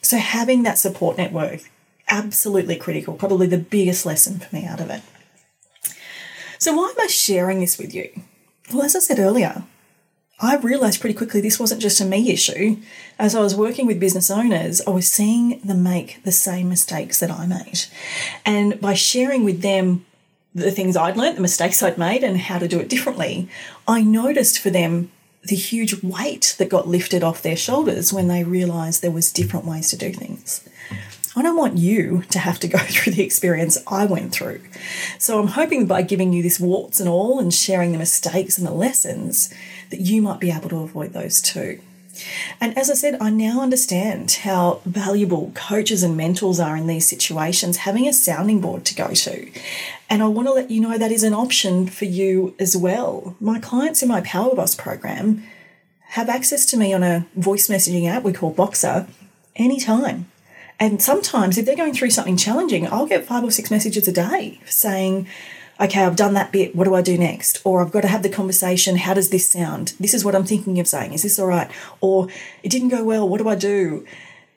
So 0.00 0.16
having 0.16 0.62
that 0.62 0.78
support 0.78 1.18
network, 1.18 1.60
absolutely 2.08 2.76
critical, 2.76 3.14
probably 3.14 3.46
the 3.46 3.58
biggest 3.58 4.06
lesson 4.06 4.38
for 4.38 4.54
me 4.54 4.66
out 4.66 4.80
of 4.80 4.90
it. 4.90 5.02
So 6.58 6.74
why 6.74 6.90
am 6.90 7.00
I 7.00 7.06
sharing 7.08 7.60
this 7.60 7.78
with 7.78 7.94
you? 7.94 8.10
Well, 8.72 8.82
as 8.82 8.96
I 8.96 9.00
said 9.00 9.18
earlier, 9.18 9.64
I 10.40 10.56
realized 10.56 11.00
pretty 11.00 11.14
quickly 11.14 11.40
this 11.40 11.60
wasn't 11.60 11.82
just 11.82 12.00
a 12.00 12.04
me 12.04 12.30
issue. 12.30 12.78
As 13.18 13.34
I 13.34 13.40
was 13.40 13.54
working 13.54 13.86
with 13.86 14.00
business 14.00 14.30
owners, 14.30 14.80
I 14.86 14.90
was 14.90 15.10
seeing 15.10 15.60
them 15.60 15.82
make 15.82 16.22
the 16.24 16.32
same 16.32 16.68
mistakes 16.68 17.20
that 17.20 17.30
I 17.30 17.46
made. 17.46 17.84
And 18.44 18.80
by 18.80 18.94
sharing 18.94 19.44
with 19.44 19.62
them 19.62 20.06
the 20.54 20.70
things 20.70 20.96
I'd 20.96 21.16
learned, 21.16 21.36
the 21.36 21.42
mistakes 21.42 21.82
I'd 21.82 21.98
made, 21.98 22.24
and 22.24 22.38
how 22.38 22.58
to 22.58 22.68
do 22.68 22.80
it 22.80 22.88
differently, 22.88 23.48
I 23.86 24.02
noticed 24.02 24.58
for 24.58 24.70
them 24.70 25.10
the 25.44 25.56
huge 25.56 26.02
weight 26.02 26.54
that 26.58 26.68
got 26.68 26.88
lifted 26.88 27.22
off 27.22 27.42
their 27.42 27.56
shoulders 27.56 28.12
when 28.12 28.28
they 28.28 28.44
realized 28.44 29.02
there 29.02 29.10
was 29.10 29.32
different 29.32 29.66
ways 29.66 29.90
to 29.90 29.96
do 29.96 30.12
things. 30.12 30.66
I 31.36 31.42
don't 31.42 31.56
want 31.56 31.78
you 31.78 32.22
to 32.30 32.38
have 32.38 32.60
to 32.60 32.68
go 32.68 32.78
through 32.78 33.14
the 33.14 33.24
experience 33.24 33.78
I 33.86 34.06
went 34.06 34.32
through. 34.32 34.60
So 35.18 35.40
I'm 35.40 35.48
hoping 35.48 35.86
by 35.86 36.02
giving 36.02 36.32
you 36.32 36.42
this 36.42 36.60
warts 36.60 37.00
and 37.00 37.08
all 37.08 37.40
and 37.40 37.52
sharing 37.52 37.92
the 37.92 37.98
mistakes 37.98 38.58
and 38.58 38.66
the 38.66 38.72
lessons 38.72 39.52
that 39.90 40.00
you 40.00 40.22
might 40.22 40.40
be 40.40 40.50
able 40.50 40.68
to 40.68 40.80
avoid 40.82 41.12
those 41.12 41.40
too. 41.40 41.80
And 42.60 42.76
as 42.78 42.90
I 42.90 42.94
said, 42.94 43.18
I 43.20 43.30
now 43.30 43.60
understand 43.60 44.30
how 44.42 44.80
valuable 44.84 45.50
coaches 45.54 46.04
and 46.04 46.16
mentors 46.16 46.60
are 46.60 46.76
in 46.76 46.86
these 46.86 47.08
situations, 47.08 47.78
having 47.78 48.06
a 48.06 48.12
sounding 48.12 48.60
board 48.60 48.84
to 48.86 48.94
go 48.94 49.08
to. 49.08 49.50
And 50.08 50.22
I 50.22 50.28
want 50.28 50.46
to 50.46 50.54
let 50.54 50.70
you 50.70 50.80
know 50.80 50.96
that 50.96 51.10
is 51.10 51.24
an 51.24 51.34
option 51.34 51.88
for 51.88 52.04
you 52.04 52.54
as 52.60 52.76
well. 52.76 53.36
My 53.40 53.58
clients 53.58 54.02
in 54.02 54.08
my 54.08 54.20
Power 54.20 54.54
Boss 54.54 54.74
program 54.76 55.44
have 56.10 56.28
access 56.28 56.66
to 56.66 56.76
me 56.76 56.92
on 56.92 57.02
a 57.02 57.26
voice 57.34 57.68
messaging 57.68 58.08
app 58.08 58.22
we 58.22 58.32
call 58.32 58.54
Voxer 58.54 59.08
anytime. 59.56 60.30
And 60.80 61.00
sometimes, 61.00 61.56
if 61.56 61.66
they're 61.66 61.76
going 61.76 61.94
through 61.94 62.10
something 62.10 62.36
challenging, 62.36 62.86
I'll 62.88 63.06
get 63.06 63.24
five 63.24 63.44
or 63.44 63.50
six 63.50 63.70
messages 63.70 64.08
a 64.08 64.12
day 64.12 64.60
saying, 64.66 65.28
okay, 65.80 66.04
I've 66.04 66.16
done 66.16 66.34
that 66.34 66.52
bit. 66.52 66.74
What 66.74 66.84
do 66.84 66.94
I 66.94 67.02
do 67.02 67.16
next? 67.18 67.60
Or 67.64 67.80
I've 67.80 67.92
got 67.92 68.02
to 68.02 68.08
have 68.08 68.22
the 68.22 68.28
conversation. 68.28 68.96
How 68.96 69.14
does 69.14 69.30
this 69.30 69.48
sound? 69.48 69.94
This 69.98 70.14
is 70.14 70.24
what 70.24 70.34
I'm 70.34 70.44
thinking 70.44 70.78
of 70.80 70.88
saying. 70.88 71.12
Is 71.12 71.22
this 71.22 71.38
all 71.38 71.46
right? 71.46 71.70
Or 72.00 72.28
it 72.62 72.70
didn't 72.70 72.88
go 72.88 73.04
well. 73.04 73.28
What 73.28 73.38
do 73.38 73.48
I 73.48 73.54
do? 73.54 74.06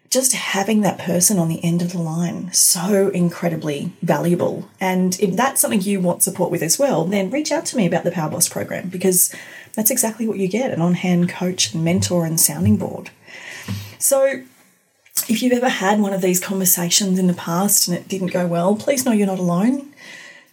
Just 0.09 0.33
having 0.33 0.81
that 0.81 0.99
person 0.99 1.37
on 1.37 1.49
the 1.49 1.61
end 1.63 1.81
of 1.81 1.91
the 1.91 1.99
line, 1.99 2.51
so 2.53 3.09
incredibly 3.09 3.91
valuable. 4.01 4.69
And 4.79 5.19
if 5.19 5.35
that's 5.35 5.59
something 5.59 5.81
you 5.81 5.99
want 5.99 6.23
support 6.23 6.49
with 6.49 6.63
as 6.63 6.79
well, 6.79 7.03
then 7.03 7.29
reach 7.29 7.51
out 7.51 7.65
to 7.67 7.77
me 7.77 7.85
about 7.85 8.05
the 8.05 8.11
Power 8.11 8.29
Boss 8.29 8.47
program 8.47 8.87
because 8.87 9.35
that's 9.73 9.91
exactly 9.91 10.25
what 10.25 10.37
you 10.37 10.47
get 10.47 10.71
an 10.71 10.81
on 10.81 10.93
hand 10.93 11.27
coach 11.27 11.73
and 11.73 11.83
mentor 11.83 12.25
and 12.25 12.39
sounding 12.39 12.77
board. 12.77 13.09
So, 13.99 14.43
if 15.29 15.41
you've 15.41 15.53
ever 15.53 15.69
had 15.69 15.99
one 15.99 16.13
of 16.13 16.21
these 16.21 16.39
conversations 16.39 17.19
in 17.19 17.27
the 17.27 17.33
past 17.33 17.87
and 17.87 17.97
it 17.97 18.07
didn't 18.07 18.27
go 18.27 18.47
well, 18.47 18.75
please 18.75 19.05
know 19.05 19.11
you're 19.11 19.27
not 19.27 19.39
alone 19.39 19.93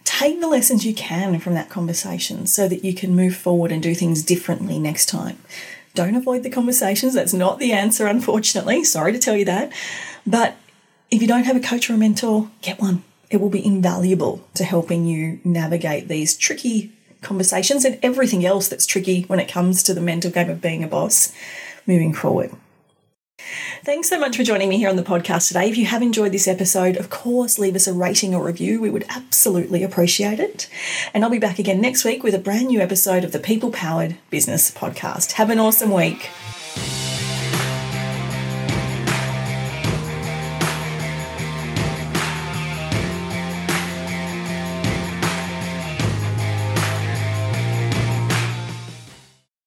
take 0.05 0.39
the 0.39 0.47
lessons 0.47 0.85
you 0.85 0.93
can 0.93 1.39
from 1.39 1.55
that 1.55 1.69
conversation 1.69 2.45
so 2.45 2.69
that 2.69 2.85
you 2.85 2.93
can 2.93 3.15
move 3.15 3.35
forward 3.35 3.71
and 3.71 3.83
do 3.83 3.93
things 3.93 4.23
differently 4.23 4.79
next 4.79 5.07
time. 5.07 5.37
Don't 5.93 6.15
avoid 6.15 6.43
the 6.43 6.49
conversations. 6.49 7.13
That's 7.13 7.33
not 7.33 7.59
the 7.59 7.73
answer, 7.73 8.05
unfortunately. 8.05 8.83
Sorry 8.83 9.11
to 9.11 9.19
tell 9.19 9.35
you 9.35 9.45
that. 9.45 9.71
But 10.25 10.55
if 11.09 11.21
you 11.21 11.27
don't 11.27 11.45
have 11.45 11.55
a 11.55 11.61
coach 11.61 11.89
or 11.89 11.93
a 11.93 11.97
mentor, 11.97 12.49
get 12.61 12.79
one. 12.79 13.03
It 13.29 13.37
will 13.37 13.49
be 13.49 13.65
invaluable 13.65 14.47
to 14.53 14.63
helping 14.63 15.05
you 15.05 15.39
navigate 15.43 16.07
these 16.07 16.37
tricky 16.37 16.91
conversations 17.21 17.83
and 17.83 17.97
everything 18.03 18.45
else 18.45 18.67
that's 18.67 18.85
tricky 18.85 19.23
when 19.23 19.39
it 19.39 19.47
comes 19.47 19.81
to 19.83 19.93
the 19.93 20.01
mental 20.01 20.29
game 20.29 20.49
of 20.49 20.61
being 20.61 20.83
a 20.83 20.87
boss 20.87 21.33
moving 21.87 22.13
forward. 22.13 22.51
Thanks 23.83 24.09
so 24.09 24.19
much 24.19 24.37
for 24.37 24.43
joining 24.43 24.69
me 24.69 24.77
here 24.77 24.89
on 24.89 24.95
the 24.95 25.03
podcast 25.03 25.47
today. 25.47 25.69
If 25.69 25.77
you 25.77 25.85
have 25.85 26.01
enjoyed 26.01 26.31
this 26.31 26.47
episode, 26.47 26.97
of 26.97 27.09
course, 27.09 27.59
leave 27.59 27.75
us 27.75 27.87
a 27.87 27.93
rating 27.93 28.33
or 28.33 28.43
review. 28.43 28.81
We 28.81 28.89
would 28.89 29.05
absolutely 29.09 29.83
appreciate 29.83 30.39
it. 30.39 30.69
And 31.13 31.23
I'll 31.23 31.29
be 31.29 31.39
back 31.39 31.59
again 31.59 31.81
next 31.81 32.03
week 32.03 32.23
with 32.23 32.33
a 32.33 32.39
brand 32.39 32.67
new 32.67 32.81
episode 32.81 33.23
of 33.23 33.31
the 33.31 33.39
People 33.39 33.71
Powered 33.71 34.17
Business 34.29 34.71
Podcast. 34.71 35.33
Have 35.33 35.49
an 35.49 35.59
awesome 35.59 35.91
week. 35.91 36.29